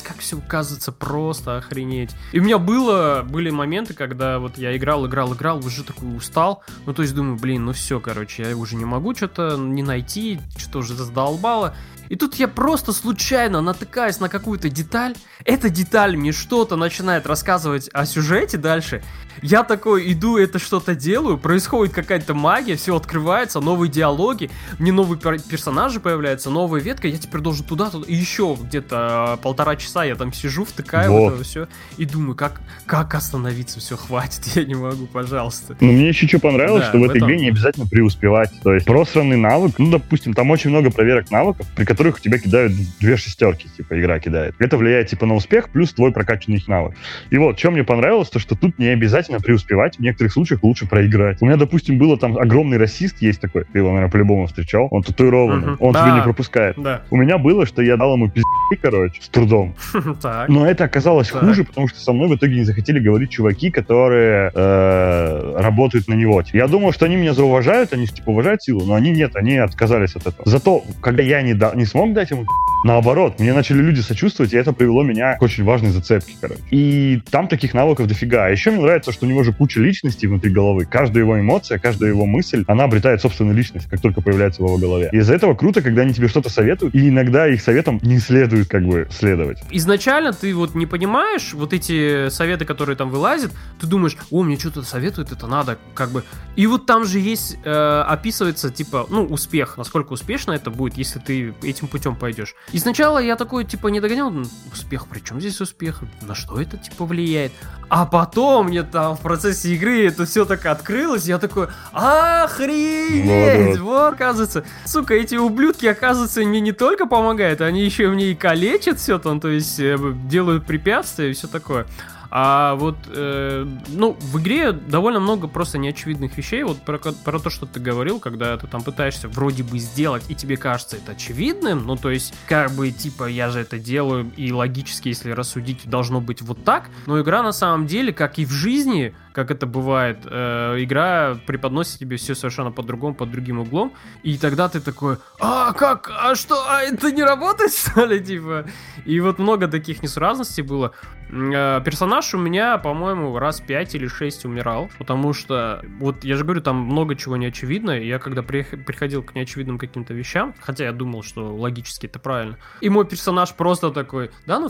[0.00, 2.12] как все кажется просто охренеть.
[2.32, 6.62] И у меня было, были моменты, когда вот я играл, играл, играл, уже такой устал.
[6.86, 10.40] Ну, то есть думаю, блин, ну все, короче, я уже не могу что-то не найти,
[10.56, 11.74] что-то уже задолбало.
[12.08, 15.14] И тут я просто случайно натыкаюсь на какую-то деталь.
[15.44, 19.02] Эта деталь мне что-то начинает рассказывать о сюжете дальше.
[19.40, 25.18] Я такой иду, это что-то делаю, происходит какая-то магия, все открывается, новые диалоги, мне новые
[25.18, 30.14] персонажи появляются, новая ветка, я теперь должен туда, туда, и еще где-то полтора часа я
[30.16, 31.32] там сижу, втыкаю вот.
[31.32, 35.76] в это все, и думаю, как, как остановиться, все, хватит, я не могу, пожалуйста.
[35.80, 37.28] Но мне еще что понравилось, да, что в этой этом...
[37.28, 41.66] игре не обязательно преуспевать, то есть просранный навык, ну, допустим, там очень много проверок навыков,
[41.74, 44.54] при которых у тебя кидают две шестерки, типа, игра кидает.
[44.58, 46.94] Это влияет, типа, на успех, плюс твой прокачанный навык.
[47.30, 50.86] И вот, что мне понравилось, то, что тут не обязательно преуспевать, в некоторых случаях лучше
[50.86, 51.38] проиграть.
[51.40, 55.02] У меня, допустим, было там огромный расист, есть такой, ты его, наверное, по-любому встречал, он
[55.02, 55.86] татуированный, угу.
[55.86, 56.04] он да.
[56.04, 56.76] тебя не пропускает.
[56.76, 57.02] Да.
[57.10, 58.46] У меня было, что я дал ему пизды,
[58.80, 59.74] короче, с трудом.
[60.48, 64.50] Но это оказалось хуже, потому что со мной в итоге не захотели говорить чуваки, которые
[64.54, 66.42] э, работают на него.
[66.52, 70.16] Я думал, что они меня зауважают, они типа уважают силу, но они нет, они отказались
[70.16, 70.42] от этого.
[70.44, 72.44] Зато, когда я не, да, не смог дать ему
[72.84, 76.60] Наоборот, мне начали люди сочувствовать, и это привело меня к очень важной зацепке, короче.
[76.70, 78.46] И там таких навыков дофига.
[78.46, 80.84] А еще мне нравится, что у него же куча личностей внутри головы.
[80.84, 84.78] Каждая его эмоция, каждая его мысль, она обретает собственную личность, как только появляется в его
[84.78, 85.10] голове.
[85.12, 88.68] И из-за этого круто, когда они тебе что-то советуют, и иногда их советам не следует
[88.68, 89.62] как бы следовать.
[89.70, 94.58] Изначально ты вот не понимаешь вот эти советы, которые там вылазят, ты думаешь, о, мне
[94.58, 96.24] что-то советуют, это надо, как бы.
[96.56, 101.18] И вот там же есть, э, описывается, типа, ну, успех, насколько успешно это будет, если
[101.18, 102.54] ты этим путем пойдешь.
[102.72, 104.32] И сначала я такой, типа, не догонял,
[104.72, 106.00] успех, при чем здесь успех?
[106.22, 107.52] На что это, типа, влияет?
[107.90, 114.14] А потом мне там в процессе игры это все так открылось, я такой, охренеть, вот,
[114.14, 114.64] оказывается.
[114.86, 119.40] Сука, эти ублюдки, оказывается, мне не только помогают, они еще мне и калечат все там,
[119.40, 121.86] то есть э, делают препятствия и все такое.
[122.34, 126.62] А вот, э, ну, в игре довольно много просто неочевидных вещей.
[126.62, 130.34] Вот про, про то, что ты говорил, когда ты там пытаешься вроде бы сделать, и
[130.34, 134.50] тебе кажется это очевидным, ну, то есть, как бы, типа, я же это делаю, и
[134.50, 136.88] логически, если рассудить, должно быть вот так.
[137.04, 141.98] Но игра на самом деле, как и в жизни, как это бывает, э, игра преподносит
[141.98, 146.56] тебе все совершенно по-другому, под другим углом, и тогда ты такой, а, как, а что,
[146.68, 148.66] а это не работает, что ли, типа?
[149.04, 150.92] И вот много таких несуразностей было.
[151.30, 156.44] Э, персонаж у меня, по-моему, раз 5 или 6 умирал, потому что, вот я же
[156.44, 160.84] говорю, там много чего не очевидно, и я когда приходил к неочевидным каким-то вещам, хотя
[160.84, 164.68] я думал, что логически это правильно, и мой персонаж просто такой, да ну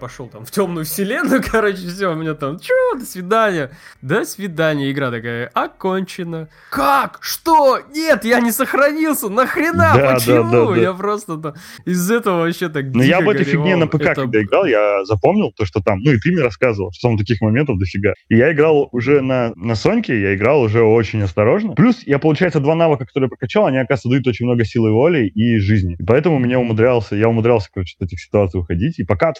[0.00, 3.70] пошел там в темную вселенную, короче, все, у меня там, чё, до свидания,
[4.02, 6.48] до свидания, игра такая, окончена.
[6.70, 7.18] Как?
[7.20, 7.78] Что?
[7.94, 10.50] Нет, я не сохранился, нахрена, да, почему?
[10.50, 10.76] Да, да, да.
[10.76, 14.22] Я просто там, из этого вообще так Но я в этой фигне на ПК, это...
[14.22, 17.40] когда играл, я запомнил то, что там, ну и ты мне рассказывал, что там таких
[17.40, 18.14] моментов дофига.
[18.28, 21.74] И я играл уже на, на Соньке, я играл уже очень осторожно.
[21.74, 25.58] Плюс я, получается, два навыка, которые прокачал, они, оказывается, дают очень много силы воли и
[25.58, 25.96] жизни.
[25.98, 28.98] И поэтому меня умудрялся, я умудрялся, короче, от этих ситуаций уходить.
[28.98, 29.38] И пока от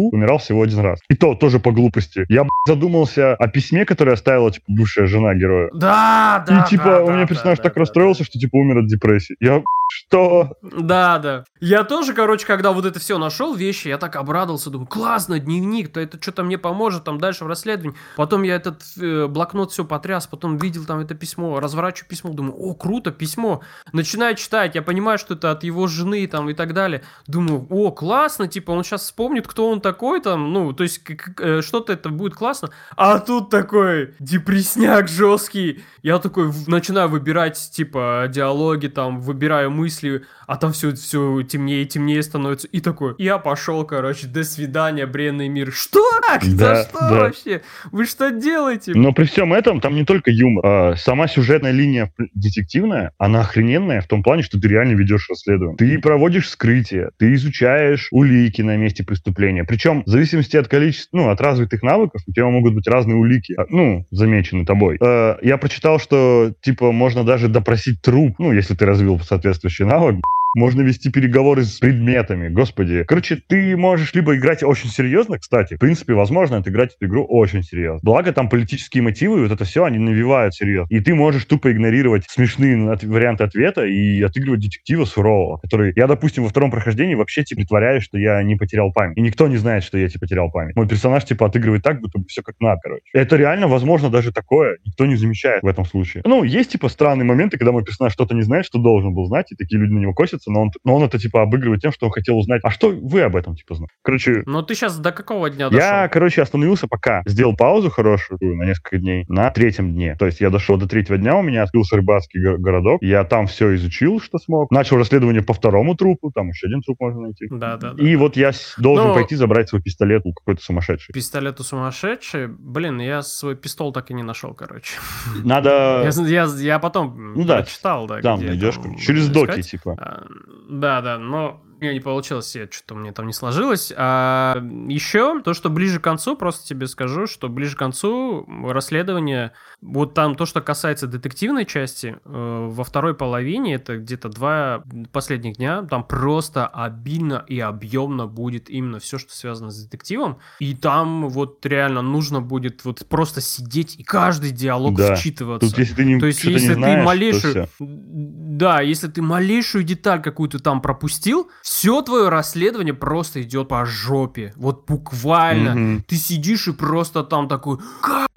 [0.00, 1.00] фу-фу-фу умирал всего один раз.
[1.08, 2.24] И то тоже по глупости.
[2.28, 5.70] Я задумался о письме, которое оставила, типа, бывшая жена героя.
[5.74, 8.24] Да, да, И, типа, да, у меня да, персонаж да, так да, расстроился, да.
[8.26, 9.36] что, типа, умер от депрессии.
[9.40, 10.52] Я что?
[10.62, 11.44] Да, да.
[11.60, 15.92] Я тоже, короче, когда вот это все нашел, вещи, я так обрадовался, думаю, классно, дневник,
[15.92, 17.96] то это что-то мне поможет там дальше в расследовании.
[18.16, 22.54] Потом я этот э, блокнот все потряс, потом видел там это письмо, разворачиваю письмо, думаю,
[22.56, 23.62] о, круто, письмо.
[23.92, 27.02] Начинаю читать, я понимаю, что это от его жены там и так далее.
[27.26, 31.02] Думаю, о, классно, типа, он сейчас вспомнит, кто он такой там, ну, то есть
[31.38, 32.70] э, что-то это будет классно.
[32.96, 35.82] А тут такой депресняк жесткий.
[36.02, 41.86] Я такой начинаю выбирать, типа, диалоги там, выбираю мысли, а там все, все темнее и
[41.86, 42.66] темнее становится.
[42.68, 45.72] И такой, я пошел, короче, до свидания, бренный мир.
[45.72, 46.00] Что?
[46.20, 47.10] Да, За что да.
[47.10, 47.62] вообще?
[47.92, 48.92] Вы что делаете?
[48.94, 50.66] Но при всем этом там не только юмор.
[50.66, 55.76] А сама сюжетная линия детективная, она охрененная в том плане, что ты реально ведешь расследование.
[55.76, 59.64] Ты проводишь вскрытие, ты изучаешь улики на месте преступления.
[59.70, 63.54] Причем в зависимости от количества, ну, от развитых навыков, у тебя могут быть разные улики,
[63.56, 64.98] а, ну, замечены тобой.
[65.00, 70.16] Э, я прочитал, что, типа, можно даже допросить труп, ну, если ты развил соответствующий навык,
[70.56, 73.04] можно вести переговоры с предметами, господи.
[73.06, 77.62] Короче, ты можешь либо играть очень серьезно, кстати, в принципе, возможно, отыграть эту игру очень
[77.62, 78.00] серьезно.
[78.02, 80.94] Благо, там политические мотивы, вот это все, они навевают серьезно.
[80.94, 85.92] И ты можешь тупо игнорировать смешные от- варианты ответа и отыгрывать детектива сурового, который...
[85.96, 89.16] Я, допустим, во втором прохождении вообще, типа, притворяюсь, что я не потерял память.
[89.18, 90.76] И никто не знает, что я, типа, потерял память.
[90.76, 93.02] Мой персонаж, типа, отыгрывает так, будто бы все как надо, короче.
[93.12, 94.78] Это реально, возможно, даже такое.
[94.84, 96.22] Никто не замечает в этом случае.
[96.26, 99.52] Ну, есть, типа, странные моменты, когда мой персонаж что-то не знает, что должен был знать,
[99.52, 102.06] и такие люди на него косятся, но он, но он это, типа, обыгрывает тем, что
[102.06, 103.92] он хотел узнать, а что вы об этом, типа, знаете?
[104.02, 104.42] Короче...
[104.46, 105.78] Ну, ты сейчас до какого дня дошел?
[105.86, 107.22] Я, короче, остановился пока.
[107.26, 109.24] Сделал паузу хорошую на несколько дней.
[109.28, 110.16] На третьем дне.
[110.18, 113.02] То есть я дошел до третьего дня, у меня открылся рыбацкий го- городок.
[113.02, 114.70] Я там все изучил, что смог.
[114.70, 116.30] Начал расследование по второму трупу.
[116.32, 117.46] Там еще один труп можно найти.
[117.50, 118.02] Да, да, да.
[118.02, 121.12] И вот я должен Ну- пойти забрать свой пистолет у какой-то сумасшедший.
[121.12, 122.48] Пистолет у сумасшедший.
[122.48, 124.98] Блин, я свой пистол так и не нашел, короче.
[125.44, 126.08] Надо...
[126.30, 128.20] Я, я, я потом Ну да, читал, да.
[128.20, 130.26] Там найдешь, там через доки, типа.
[130.68, 133.92] Да, да, но меня не получилось, я что-то мне там не сложилось.
[133.96, 134.56] А
[134.88, 140.14] еще то, что ближе к концу, просто тебе скажу, что ближе к концу расследование, вот
[140.14, 145.82] там то, что касается детективной части, э, во второй половине, это где-то два последних дня,
[145.82, 150.38] там просто обильно и объемно будет именно все, что связано с детективом.
[150.58, 155.14] И там вот реально нужно будет вот просто сидеть и каждый диалог Да.
[155.14, 155.68] вчитываться.
[155.68, 157.86] Тут, если ты не, То есть, если не ты знаешь, малейшую, то всё.
[157.88, 164.52] да, если ты малейшую деталь какую-то там пропустил, все твое расследование просто идет по жопе.
[164.56, 165.74] Вот буквально.
[165.76, 166.02] Мгм.
[166.02, 168.28] Ты сидишь и просто там такой, как,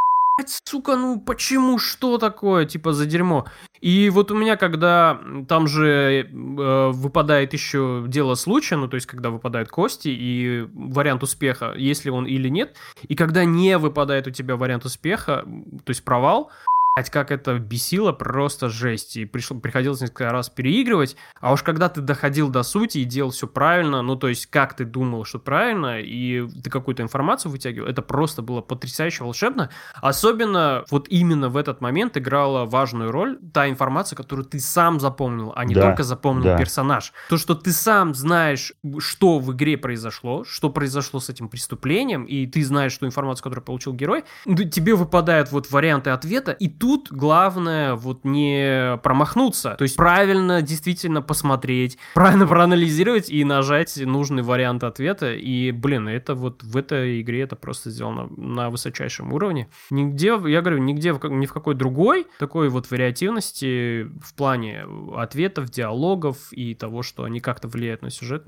[0.64, 3.46] сука, ну почему, что такое, типа за дерьмо.
[3.82, 9.08] И вот у меня, когда там же э, выпадает еще дело случая, ну то есть
[9.08, 12.76] когда выпадают кости и вариант успеха, если он или нет,
[13.08, 15.44] и когда не выпадает у тебя вариант успеха,
[15.84, 16.52] то есть провал,
[16.96, 19.18] как это бесило, просто жесть.
[19.18, 21.16] И пришло, приходилось несколько раз переигрывать.
[21.40, 24.76] А уж когда ты доходил до сути и делал все правильно, ну, то есть, как
[24.76, 29.72] ты думал, что правильно, и ты какую-то информацию вытягивал, это просто было потрясающе волшебно.
[29.96, 35.52] Особенно вот именно в этот момент играла важную роль та информация, которую ты сам запомнил,
[35.56, 36.58] а не Да, только запомнил да.
[36.58, 37.12] персонаж.
[37.28, 42.46] То, что ты сам знаешь, что в игре произошло, что произошло с этим преступлением, и
[42.46, 47.14] ты знаешь ту информацию, которую получил герой, ну, тебе выпадают вот варианты ответа, и тут
[47.14, 49.76] главное вот не промахнуться.
[49.78, 55.34] То есть правильно действительно посмотреть, правильно проанализировать и нажать нужный вариант ответа.
[55.34, 59.70] И, блин, это вот в этой игре это просто сделано на высочайшем уровне.
[59.92, 66.52] Нигде, я говорю, нигде, ни в какой другой такой вот вариативности в плане ответов, диалогов
[66.52, 68.44] и того, что они как-то влияют на сюжет.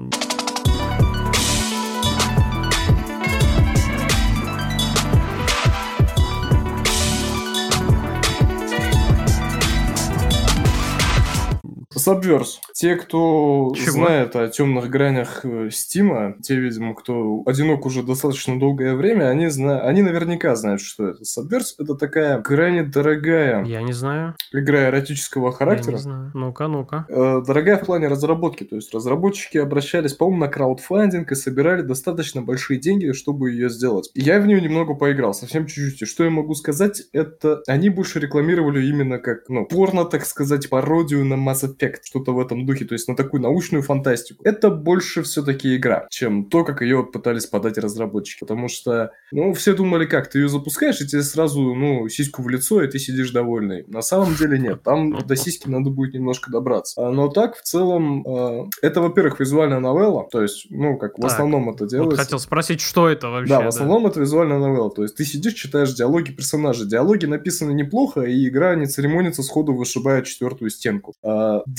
[12.06, 12.60] Subverse.
[12.74, 13.91] Те, кто Чего?
[13.91, 19.82] знает о темных гранях Стима, те, видимо, кто одинок уже достаточно долгое время, они, зна...
[19.82, 21.24] они наверняка знают, что это.
[21.24, 23.64] Subverse— это такая крайне дорогая...
[23.66, 24.36] Я не знаю.
[24.51, 25.91] Игра эротического характера.
[25.91, 26.32] Я не знаю.
[26.34, 27.06] Ну-ка, ну-ка.
[27.10, 28.64] Э, дорогая в плане разработки.
[28.64, 34.12] То есть разработчики обращались, по-моему, на краудфандинг и собирали достаточно большие деньги, чтобы ее сделать.
[34.14, 36.01] Я в нее немного поиграл, совсем чуть-чуть.
[36.01, 40.70] И что я могу сказать, это они больше рекламировали именно как, ну, порно, так сказать,
[40.70, 44.43] пародию на Mass Effect, что-то в этом духе, то есть на такую научную фантастику.
[44.43, 48.39] Это больше все-таки игра, чем то, как ее пытались подать разработчики.
[48.41, 52.50] Потому что, ну, все думали, как, ты ее запускаешь, и тебе сразу, ну, сиську в
[52.50, 53.84] лицо, и ты сидишь довольный.
[53.88, 57.08] На самом деле нет, там до сиськи надо будет немножко добраться.
[57.08, 61.22] А, но так, в целом, а, это, во-первых, визуальная новелла, то есть, ну, как в
[61.22, 62.18] так, основном это делается.
[62.18, 63.50] Вот хотел спросить, что это вообще?
[63.50, 64.10] Да, в основном да.
[64.10, 66.88] это визуальная новелла, то есть ты сидишь, читаешь диалоги персонажей.
[66.88, 71.14] Диалоги написаны неплохо, и игра не церемонится, сходу вышибает четвертую стенку.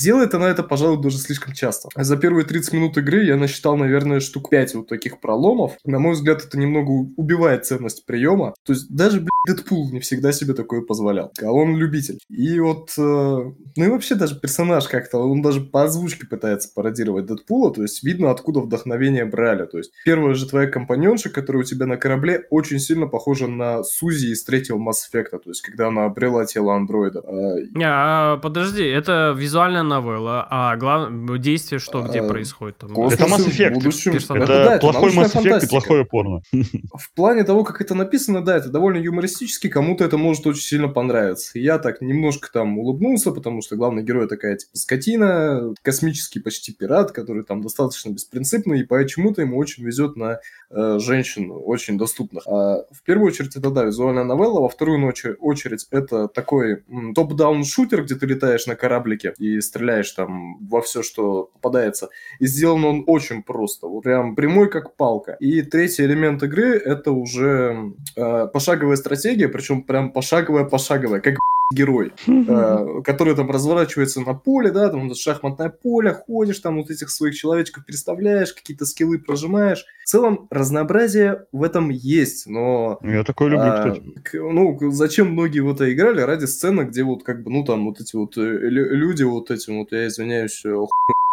[0.07, 1.89] Делает она это, пожалуй, даже слишком часто.
[1.93, 5.73] За первые 30 минут игры я насчитал, наверное, штук 5 вот таких проломов.
[5.83, 8.53] На мой взгляд, это немного убивает ценность приема.
[8.63, 11.31] То есть даже, блядь, Дэдпул не всегда себе такое позволял.
[11.41, 12.19] А он любитель.
[12.29, 13.53] И вот, э, ну
[13.83, 18.31] и вообще даже персонаж как-то, он даже по озвучке пытается пародировать Дэдпула, то есть видно,
[18.31, 19.65] откуда вдохновение брали.
[19.65, 23.83] То есть первая же твоя компаньонша, которая у тебя на корабле, очень сильно похожа на
[23.83, 27.23] Сузи из третьего Mass Effect, то есть когда она обрела тело андроида.
[27.25, 32.77] А, а, подожди, это визуальная новелла, а главное действие что, где а, происходит?
[32.77, 32.91] Там?
[32.91, 33.73] Это Mass Effect.
[33.73, 34.13] Будущем...
[34.13, 36.41] Это, это, да, плохой это Mass Effect и плохое порно.
[36.51, 40.87] В плане того, как это написано, да, это довольно юмористически, кому-то это может очень сильно
[40.87, 41.59] понравиться.
[41.59, 47.11] Я так немножко там улыбнулся, потому что главный герой такая типа скотина, космический почти пират,
[47.11, 50.39] который там достаточно беспринципный, и почему-то ему очень везет на
[50.69, 52.43] э, женщин очень доступных.
[52.47, 56.83] А в первую очередь это, да, визуальная новелла, во вторую очередь это такой
[57.15, 62.09] топ-даун шутер, где ты летаешь на кораблике и стреляешь там во все, что попадается.
[62.39, 65.33] И сделан он очень просто, вот прям прямой как палка.
[65.39, 71.35] И третий элемент игры это уже э, пошаговая стратегия, причем прям пошаговая-пошаговая, как
[71.73, 77.09] герой, э, который там разворачивается на поле, да, там шахматное поле, ходишь, там вот этих
[77.09, 79.85] своих человечков переставляешь, какие-то скиллы прожимаешь.
[80.03, 82.99] В целом разнообразие в этом есть, но...
[83.03, 84.03] Я такое люблю, а, кстати.
[84.33, 86.21] Ну, зачем многие в это играли?
[86.21, 89.79] Ради сцены, где вот как бы, ну, там вот эти вот э, люди вот этим
[89.79, 90.73] вот, я извиняюсь, э,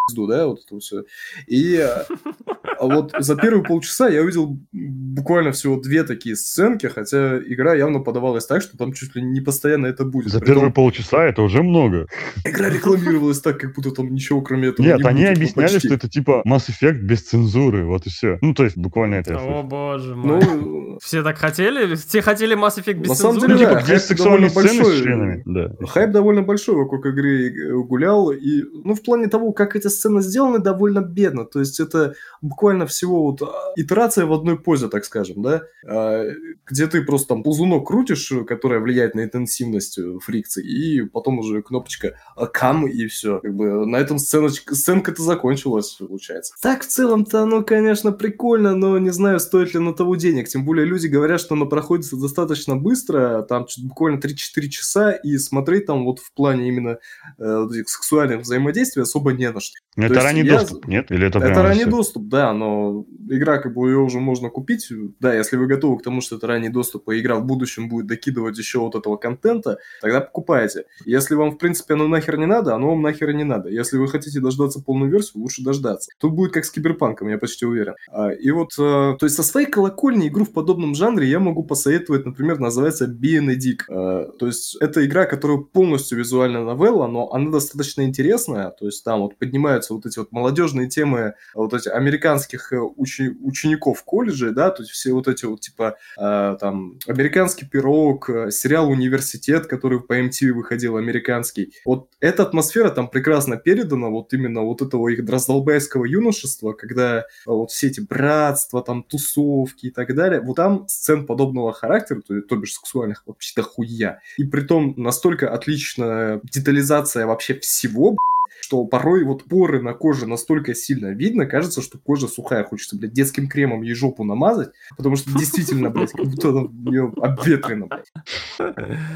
[0.07, 1.05] пизду, да, вот это все.
[1.47, 7.75] И а вот за первые полчаса я увидел буквально всего две такие сценки, хотя игра
[7.75, 10.31] явно подавалась так, что там чуть ли не постоянно это будет.
[10.31, 12.07] За первые полчаса это уже много.
[12.45, 15.89] Игра рекламировалась так, как будто там ничего кроме этого Нет, не они будет, объясняли, почти.
[15.89, 18.39] что это типа Mass Effect без цензуры, вот и все.
[18.43, 19.39] Ну, то есть буквально это.
[19.39, 20.41] О, боже мой.
[20.45, 21.95] Ну, все так хотели?
[21.95, 23.17] Все хотели Mass Effect без на цензуры?
[23.17, 25.43] самом деле, ну, типа, да, где сексуальные сцены большой, с членами.
[25.47, 25.87] Да.
[25.87, 30.59] Хайп довольно большой вокруг игры гулял, и, ну, в плане того, как эти сцены сделаны
[30.59, 31.45] довольно бедно.
[31.45, 36.25] То есть это буквально всего вот а, итерация в одной позе, так скажем, да, а,
[36.67, 41.63] где ты просто там ползунок крутишь, которая влияет на интенсивность э, фрикции, и потом уже
[41.63, 42.19] кнопочка
[42.53, 43.41] кам и все.
[43.41, 46.55] Как бы на этом сценочка, сценка-то закончилась, получается.
[46.61, 50.49] Так в целом-то оно, конечно, прикольно, но не знаю, стоит ли на того денег.
[50.49, 55.87] Тем более люди говорят, что оно проходится достаточно быстро, там буквально 3-4 часа, и смотреть
[55.87, 56.99] там вот в плане именно
[57.39, 59.75] э, вот этих сексуальных взаимодействий особо не на что.
[59.97, 60.59] Это ранний я...
[60.59, 61.11] доступ, нет?
[61.11, 61.91] Или это, это ранний все?
[61.91, 64.89] доступ, да, но игра, как бы ее уже можно купить.
[65.21, 68.07] Да, если вы готовы к тому, что это ранний доступ, и игра в будущем будет
[68.07, 70.85] докидывать еще вот этого контента, тогда покупайте.
[71.05, 73.69] Если вам, в принципе, оно нахер не надо, оно вам нахер не надо.
[73.69, 76.11] Если вы хотите дождаться полную версию, лучше дождаться.
[76.19, 77.95] Тут будет как с Киберпанком, я почти уверен.
[78.11, 81.63] А, и вот, а, то есть со своей колокольни игру в подобном жанре я могу
[81.63, 83.45] посоветовать, например, называется Being
[83.89, 89.05] а, то есть это игра, которая полностью визуальная новелла, но она достаточно интересная, то есть
[89.05, 94.03] там вот поднимают поднимаются вот эти вот молодежные темы вот эти американских э, учи- учеников
[94.05, 98.89] колледжа, да, то есть все вот эти вот типа э, там американский пирог, э, сериал
[98.89, 101.73] «Университет», который по MTV выходил, американский.
[101.85, 107.23] Вот эта атмосфера там прекрасно передана, вот именно вот этого их дроздолбайского юношества, когда э,
[107.47, 112.41] вот все эти братства, там тусовки и так далее, вот там сцен подобного характера, то,
[112.41, 114.21] то бишь сексуальных, вообще дохуя.
[114.39, 118.17] И при том настолько отличная детализация вообще всего,
[118.61, 123.13] что порой вот поры на коже настолько сильно видно, кажется, что кожа сухая, хочется, блядь,
[123.13, 128.13] детским кремом ей жопу намазать, потому что действительно, блядь, как будто она нее обветрена, блядь.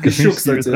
[0.05, 0.69] Еще, кстати,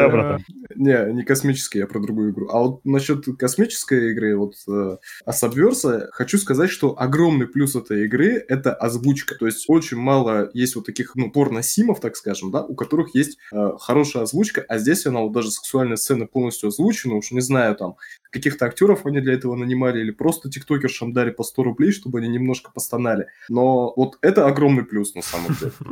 [0.76, 2.48] не, не космический, я про другую игру.
[2.50, 4.96] А вот насчет космической игры, вот э,
[5.28, 9.34] Subverse, хочу сказать, что огромный плюс этой игры— это озвучка.
[9.34, 13.38] То есть очень мало есть вот таких, ну, порно-симов, так скажем, да, у которых есть
[13.52, 17.76] э, хорошая озвучка, а здесь она вот даже сексуальные сцены полностью озвучена, уж не знаю,
[17.76, 17.96] там,
[18.30, 22.28] каких-то актеров они для этого нанимали, или просто тиктокершам дали по 100 рублей, чтобы они
[22.28, 23.26] немножко постонали.
[23.48, 25.72] Но вот это огромный плюс, на самом деле.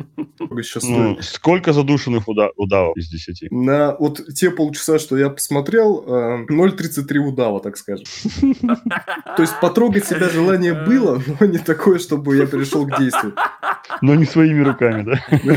[0.83, 3.51] Ну, сколько задушенных удавов из 10?
[3.51, 6.05] На вот те полчаса, что я посмотрел,
[6.49, 8.05] 0,33 э, удава, так скажем.
[9.37, 13.35] То есть потрогать себя желание было, но не такое, чтобы я перешел к действию.
[14.01, 15.57] Но не своими руками, да?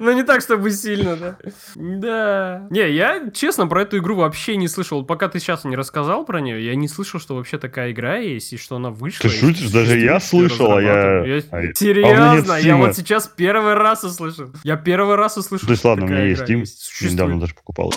[0.00, 1.36] Но не так, чтобы сильно, да?
[1.74, 2.66] Да.
[2.70, 5.04] Не, я, честно, про эту игру вообще не слышал.
[5.04, 8.52] Пока ты сейчас не рассказал про нее, я не слышал, что вообще такая игра есть,
[8.52, 9.28] и что она вышла.
[9.28, 9.70] Ты шутишь?
[9.70, 11.42] Даже я слышал, а я...
[11.50, 12.58] А Серьезно?
[12.58, 14.50] Я вот сейчас первый раз услышал.
[14.62, 16.64] Я первый раз услышал, То есть, ладно, у меня есть Steam.
[17.10, 17.92] Недавно даже покупал.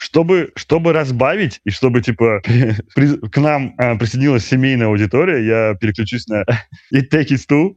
[0.00, 2.42] Чтобы, чтобы разбавить и чтобы, типа,
[2.94, 6.42] при, к нам а, присоединилась семейная аудитория, я переключусь на
[6.92, 7.76] It Takes Two.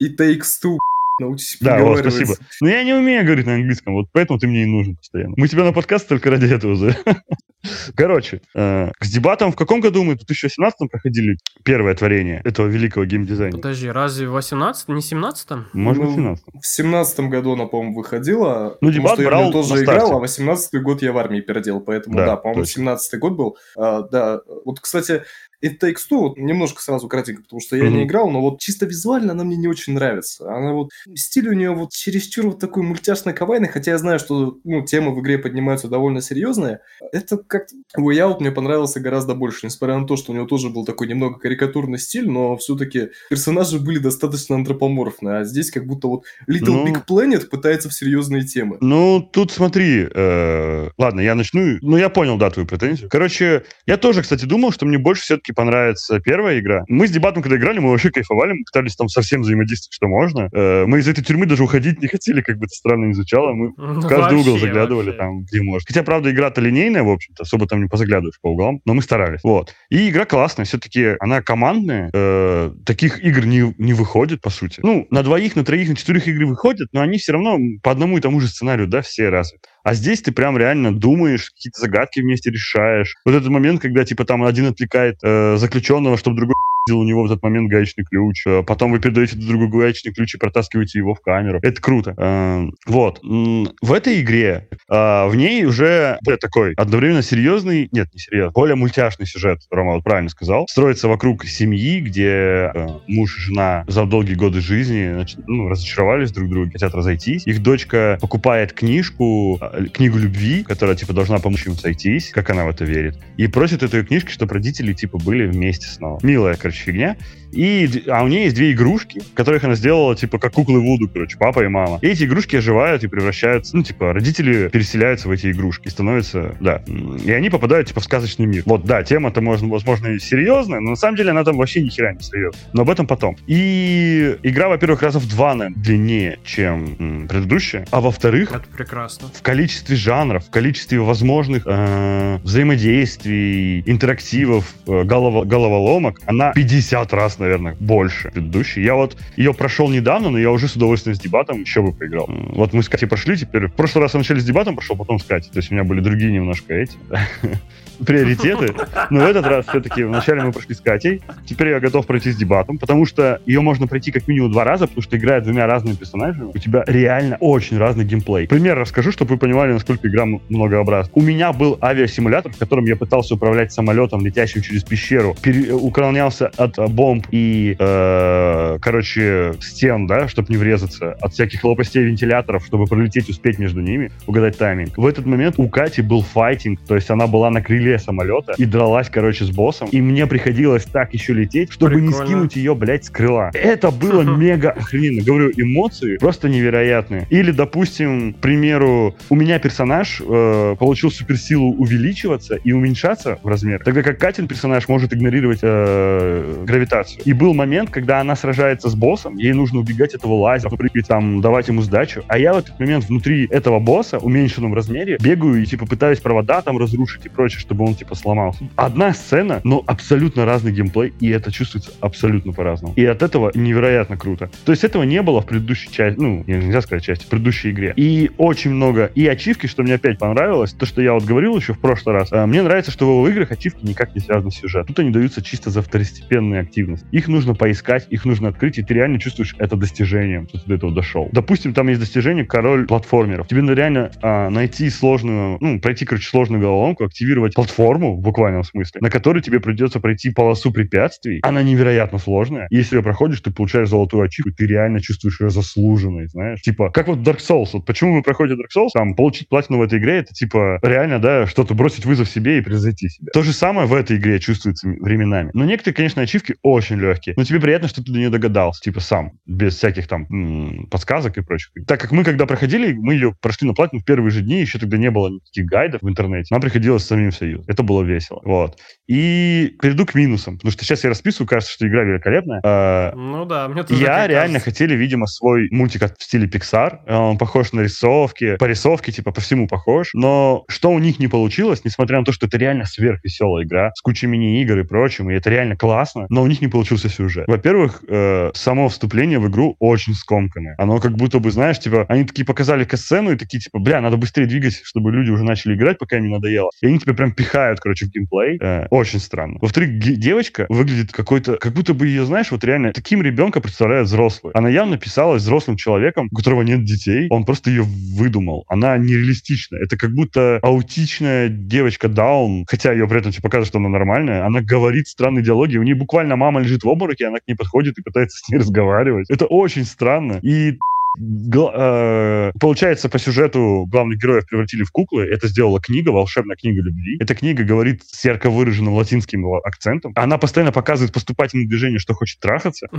[0.00, 0.78] It Takes Two.
[1.20, 2.34] Научись Да, вот, спасибо.
[2.60, 5.34] Но я не умею говорить на английском, вот поэтому ты мне и нужен постоянно.
[5.36, 6.70] Мы тебя на подкаст только ради этого.
[7.94, 10.14] Короче, э, с дебатом в каком году мы?
[10.14, 13.58] В 2018 проходили первое творение этого великого геймдизайна.
[13.58, 17.96] Подожди, разве в 18 не 17 Может быть, в 17 В 17 году она, по-моему,
[17.96, 18.78] выходила.
[18.80, 22.16] Ну, дебат что брал я тоже играл, а 18 год я в армии переделал, поэтому,
[22.16, 23.58] да, да по-моему, 17 год был.
[23.76, 25.22] А, да, вот, кстати,
[25.64, 27.90] It Takes Two, вот немножко сразу кратенько, потому что я mm-hmm.
[27.90, 30.52] не играл, но вот чисто визуально она мне не очень нравится.
[30.52, 34.58] Она вот, стиль у нее вот чересчур вот такой мультяшный кавайный, хотя я знаю, что,
[34.64, 36.80] ну, темы в игре поднимаются довольно серьезные.
[37.12, 37.74] Это как-то...
[37.98, 41.08] Way Out мне понравился гораздо больше, несмотря на то, что у него тоже был такой
[41.08, 46.84] немного карикатурный стиль, но все-таки персонажи были достаточно антропоморфные, а здесь как будто вот Little
[46.84, 46.86] ну...
[46.86, 48.78] Big Planet пытается в серьезные темы.
[48.80, 50.90] Ну, тут смотри, э...
[50.96, 53.08] ладно, я начну, ну, я понял, да, твою претензию.
[53.10, 56.84] Короче, я тоже, кстати, думал, что мне больше все-таки все понравится первая игра.
[56.88, 60.48] Мы с дебатом, когда играли, мы вообще кайфовали, мы пытались там совсем взаимодействовать, что можно.
[60.52, 63.52] Э, мы из этой тюрьмы даже уходить не хотели, как бы это странно не звучало.
[63.52, 65.18] Мы ну, в каждый вообще, угол заглядывали вообще.
[65.18, 65.84] там, где можно.
[65.86, 69.40] Хотя, правда, игра-то линейная, в общем-то, особо там не позаглядываешь по углам, но мы старались.
[69.42, 69.74] Вот.
[69.90, 72.10] И игра классная, все-таки она командная.
[72.12, 74.80] Э, таких игр не, не выходит, по сути.
[74.82, 78.18] Ну, на двоих, на троих, на четырех игры выходят, но они все равно по одному
[78.18, 79.68] и тому же сценарию, да, все развиты.
[79.82, 83.16] А здесь ты прям реально думаешь, какие-то загадки вместе решаешь.
[83.24, 86.54] Вот этот момент, когда типа там один отвлекает э, заключенного, чтобы другой
[86.88, 90.34] у него в этот момент гаечный ключ, а потом вы передаете друг другу гаечный ключ
[90.34, 91.60] и протаскиваете его в камеру.
[91.62, 92.14] Это круто.
[92.16, 93.20] Эм, вот.
[93.22, 99.26] В этой игре, а, в ней уже такой одновременно серьезный, нет, не серьезный, более мультяшный
[99.26, 104.34] сюжет, Рома вот правильно сказал, строится вокруг семьи, где э, муж и жена за долгие
[104.34, 107.46] годы жизни ну, разочаровались друг в друге, хотят разойтись.
[107.46, 109.60] Их дочка покупает книжку,
[109.92, 113.82] книгу любви, которая, типа, должна помочь им сойтись, как она в это верит, и просит
[113.82, 116.18] этой книжки, чтобы родители, типа, были вместе снова.
[116.22, 117.16] Милая, фигня.
[117.52, 121.36] И, а у нее есть две игрушки, которых она сделала, типа, как куклы Вуду, короче,
[121.36, 121.98] папа и мама.
[122.00, 126.54] И эти игрушки оживают и превращаются, ну, типа, родители переселяются в эти игрушки и становятся,
[126.60, 126.82] да.
[127.24, 128.62] И они попадают, типа, в сказочный мир.
[128.66, 131.88] Вот, да, тема-то, можно, возможно, и серьезная, но на самом деле она там вообще ни
[131.88, 132.62] хера не серьезная.
[132.72, 133.36] Но об этом потом.
[133.46, 137.86] И игра, во-первых, раза в два, наверное, длиннее, чем м, предыдущая.
[137.90, 138.52] А во-вторых...
[138.52, 139.28] Это прекрасно.
[139.34, 147.38] В количестве жанров, в количестве возможных э, взаимодействий, интерактивов, э, голов, головоломок, она 50 раз
[147.38, 148.82] наверное, больше предыдущей.
[148.82, 152.26] Я вот ее прошел недавно, но я уже с удовольствием с дебатом еще бы поиграл.
[152.28, 153.68] Вот мы с Катей прошли теперь.
[153.68, 155.50] В прошлый раз я вначале с дебатом прошел, потом с Катей.
[155.50, 156.98] То есть у меня были другие немножко эти
[158.04, 158.74] приоритеты.
[159.10, 161.22] Но в этот раз все-таки вначале мы прошли с Катей.
[161.46, 164.86] Теперь я готов пройти с дебатом, потому что ее можно пройти как минимум два раза,
[164.86, 166.50] потому что играет двумя разными персонажами.
[166.54, 168.46] У тебя реально очень разный геймплей.
[168.48, 171.10] Пример расскажу, чтобы вы понимали, насколько игра многообразна.
[171.14, 176.49] У меня был авиасимулятор, в котором я пытался управлять самолетом, летящим через пещеру, пере- уклонялся
[176.56, 182.86] от бомб и, э, короче, стен, да, чтобы не врезаться, от всяких лопастей вентиляторов, чтобы
[182.86, 184.96] пролететь, успеть между ними, угадать тайминг.
[184.96, 188.64] В этот момент у Кати был файтинг, то есть она была на крыле самолета и
[188.64, 192.08] дралась, короче, с боссом, и мне приходилось так еще лететь, чтобы Прикольно.
[192.08, 193.50] не скинуть ее, блядь, с крыла.
[193.54, 195.22] Это было мега охрененно.
[195.22, 197.26] Говорю, эмоции просто невероятные.
[197.30, 203.82] Или, допустим, к примеру, у меня персонаж э, получил суперсилу увеличиваться и уменьшаться в размер,
[203.84, 207.22] тогда как Катин персонаж может игнорировать э, гравитацию.
[207.24, 211.40] И был момент, когда она сражается с боссом, ей нужно убегать этого лазера, прыгать там,
[211.40, 215.66] давать ему сдачу, а я в этот момент внутри этого босса, уменьшенном размере, бегаю и,
[215.66, 218.68] типа, пытаюсь провода там разрушить и прочее, чтобы он, типа, сломался.
[218.76, 222.94] Одна сцена, но абсолютно разный геймплей, и это чувствуется абсолютно по-разному.
[222.96, 224.50] И от этого невероятно круто.
[224.64, 227.92] То есть этого не было в предыдущей части, ну, нельзя сказать части, в предыдущей игре.
[227.96, 231.74] И очень много, и ачивки, что мне опять понравилось, то, что я вот говорил еще
[231.74, 234.88] в прошлый раз, э, мне нравится, что в играх ачивки никак не связаны с сюжетом.
[234.88, 237.06] Тут они даются чисто за второстепенно постепенные активности.
[237.10, 240.74] Их нужно поискать, их нужно открыть, и ты реально чувствуешь это достижением, что ты до
[240.74, 241.28] этого дошел.
[241.32, 243.48] Допустим, там есть достижение король платформеров.
[243.48, 248.64] Тебе надо реально а, найти сложную, ну, пройти, короче, сложную головоломку, активировать платформу в буквальном
[248.64, 251.40] смысле, на которой тебе придется пройти полосу препятствий.
[251.42, 252.66] Она невероятно сложная.
[252.70, 256.60] И если ее проходишь, ты получаешь золотую ачивку, ты реально чувствуешь ее заслуженной, знаешь.
[256.62, 257.70] Типа, как вот Dark Souls.
[257.72, 258.90] Вот почему мы проходим Dark Souls?
[258.94, 262.60] Там, получить платину в этой игре, это типа реально, да, что-то бросить вызов себе и
[262.60, 263.30] превзойти себя.
[263.32, 265.50] То же самое в этой игре чувствуется временами.
[265.54, 267.34] Но некоторые, конечно, ачивки очень легкие.
[267.36, 271.36] Но тебе приятно, что ты до нее догадался, типа сам, без всяких там м- подсказок
[271.38, 271.70] и прочих.
[271.86, 274.78] Так как мы, когда проходили, мы ее прошли на платину в первые же дни, еще
[274.78, 276.48] тогда не было никаких гайдов в интернете.
[276.52, 277.68] Нам приходилось самим все юзать.
[277.68, 278.40] Это было весело.
[278.44, 278.78] Вот.
[279.08, 282.60] И перейду к минусам, потому что сейчас я расписываю, кажется, что игра великолепная.
[282.64, 284.70] А, ну да, мне тоже Я реально кажется.
[284.70, 287.06] хотели, видимо, свой мультик в стиле Pixar.
[287.08, 290.10] Он похож на рисовки, по рисовке, типа, по всему похож.
[290.14, 294.00] Но что у них не получилось, несмотря на то, что это реально сверхвеселая игра с
[294.00, 295.76] кучей мини-игр и прочим, и это реально
[296.12, 297.46] классно, но у них не получился сюжет.
[297.46, 300.74] Во-первых, э, само вступление в игру очень скомканное.
[300.78, 304.16] Оно как будто бы, знаешь, типа, они такие показали касцену и такие, типа, бля, надо
[304.16, 306.70] быстрее двигать, чтобы люди уже начали играть, пока им не надоело.
[306.80, 308.58] И они тебя прям пихают, короче, в геймплей.
[308.60, 309.58] Э, очень странно.
[309.60, 314.52] Во-вторых, девочка выглядит какой-то, как будто бы ее, знаешь, вот реально таким ребенка представляет взрослый.
[314.54, 317.26] Она явно писалась взрослым человеком, у которого нет детей.
[317.30, 318.64] Он просто ее выдумал.
[318.68, 319.76] Она нереалистична.
[319.76, 324.44] Это как будто аутичная девочка Даун, хотя ее при этом типа, показывают, что она нормальная.
[324.44, 325.76] Она говорит странные диалоги.
[325.76, 328.58] У нее буквально мама лежит в обмороке, она к ней подходит и пытается с ней
[328.58, 329.30] разговаривать.
[329.30, 330.40] Это очень странно.
[330.42, 330.78] И
[331.18, 335.24] Э, получается, по сюжету главных героев превратили в куклы.
[335.24, 337.16] Это сделала книга, волшебная книга любви.
[337.20, 340.12] Эта книга говорит с ярко выраженным латинским акцентом.
[340.14, 342.88] Она постоянно показывает поступательное движение, что хочет трахаться.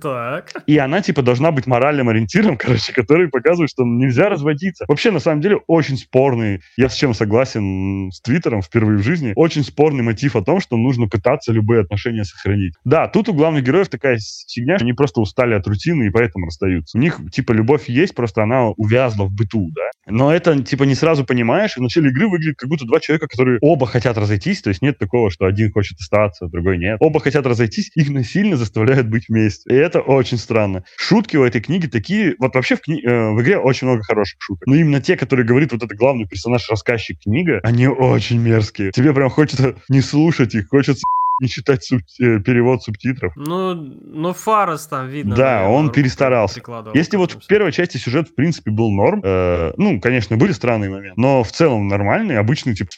[0.00, 0.52] Так.
[0.66, 4.84] И она, типа, должна быть моральным ориентиром, короче, который показывает, что нельзя разводиться.
[4.88, 9.32] Вообще, на самом деле, очень спорный, я с чем согласен с Твиттером впервые в жизни,
[9.36, 12.74] очень спорный мотив о том, что нужно пытаться любые отношения сохранить.
[12.84, 14.18] Да, тут у главных героев такая
[14.48, 16.96] фигня, что они просто устали от рутины и поэтому расстаются.
[16.96, 19.90] У них типа, любовь есть, просто она увязла в быту, да.
[20.06, 23.26] Но это, типа, не сразу понимаешь, и в начале игры выглядит как будто два человека,
[23.26, 26.98] которые оба хотят разойтись, то есть нет такого, что один хочет остаться, другой нет.
[27.00, 29.70] Оба хотят разойтись, их насильно заставляют быть вместе.
[29.70, 30.84] И это очень странно.
[30.96, 32.34] Шутки у этой книги такие...
[32.38, 33.00] Вот вообще в, кни...
[33.02, 34.66] э, в игре очень много хороших шуток.
[34.66, 38.92] Но именно те, которые говорит вот этот главный персонаж, рассказчик книга, они очень мерзкие.
[38.92, 41.04] Тебе прям хочется не слушать их, хочется
[41.40, 42.00] не читать суб...
[42.20, 43.32] Э, перевод субтитров.
[43.36, 45.34] Ну, ну Фарес там видно.
[45.34, 46.62] Да, наверное, он перестарался.
[46.94, 50.90] Если вот в первой части сюжет, в принципе, был норм, э, ну, конечно, были странные
[50.90, 52.90] моменты, но в целом нормальный, обычный, типа,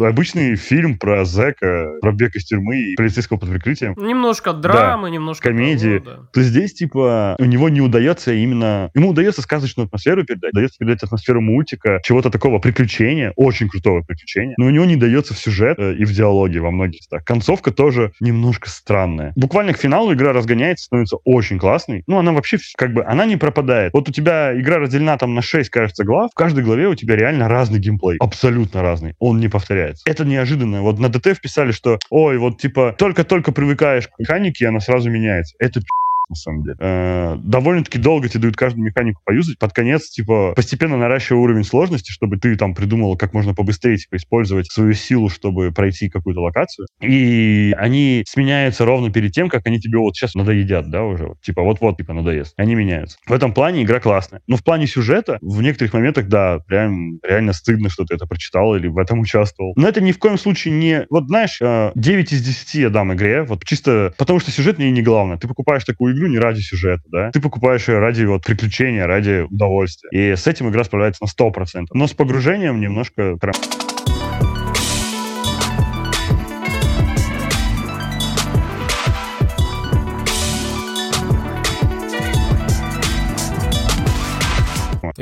[0.00, 3.94] обычный фильм про зэка, про бег из тюрьмы и полицейского под прикрытием.
[3.96, 5.48] Немножко драмы, да, немножко...
[5.48, 5.98] Комедии.
[5.98, 6.28] Того, да.
[6.32, 8.90] То здесь, типа, у него не удается именно...
[8.94, 14.54] Ему удается сказочную атмосферу передать, удается передать атмосферу мультика, чего-то такого приключения, очень крутого приключения,
[14.58, 17.24] но у него не дается в сюжет э, и в диалоге во многих местах.
[17.24, 19.34] Концовка тоже тоже немножко странная.
[19.36, 22.02] Буквально к финалу игра разгоняется, становится очень классной.
[22.06, 23.92] Ну, она вообще, как бы, она не пропадает.
[23.92, 26.30] Вот у тебя игра разделена там на 6, кажется, глав.
[26.30, 28.16] В каждой главе у тебя реально разный геймплей.
[28.20, 29.16] Абсолютно разный.
[29.18, 30.02] Он не повторяется.
[30.06, 30.80] Это неожиданно.
[30.80, 35.54] Вот на ДТ вписали, что, ой, вот, типа, только-только привыкаешь к механике, она сразу меняется.
[35.58, 35.80] Это
[36.28, 36.76] на самом деле.
[36.78, 39.58] Э, довольно-таки долго тебе дают каждую механику поюзать.
[39.58, 44.16] Под конец, типа, постепенно наращивая уровень сложности, чтобы ты там придумал, как можно побыстрее, типа,
[44.16, 46.86] использовать свою силу, чтобы пройти какую-то локацию.
[47.00, 51.28] И они сменяются ровно перед тем, как они тебе вот сейчас надоедят, да, уже.
[51.28, 52.54] Вот, типа, вот-вот, типа, надоест.
[52.56, 53.18] Они меняются.
[53.26, 54.40] В этом плане игра классная.
[54.46, 58.74] Но в плане сюжета, в некоторых моментах, да, прям реально стыдно, что ты это прочитал
[58.76, 59.72] или в этом участвовал.
[59.76, 61.06] Но это ни в коем случае не...
[61.10, 64.90] Вот знаешь, 9 э, из 10 я дам игре, вот чисто потому, что сюжет мне
[64.90, 65.36] не главное.
[65.36, 67.30] Ты покупаешь такую игру не ради сюжета, да.
[67.30, 70.10] Ты покупаешь ее ради вот приключения, ради удовольствия.
[70.12, 71.86] И с этим игра справляется на 100%.
[71.92, 73.36] Но с погружением немножко...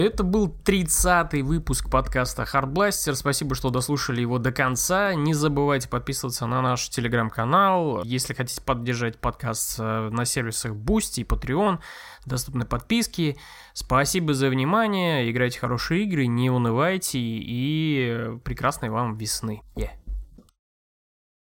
[0.02, 3.14] Это был 30-й выпуск подкаста Hardblaster.
[3.14, 5.14] Спасибо, что дослушали его до конца.
[5.14, 8.02] Не забывайте подписываться на наш телеграм-канал.
[8.02, 11.78] Если хотите поддержать подкаст э, на сервисах Boosty и Patreon,
[12.26, 13.36] доступны подписки.
[13.74, 15.30] Спасибо за внимание.
[15.30, 19.62] Играйте хорошие игры, не унывайте и прекрасной вам весны.
[19.76, 20.01] Yeah.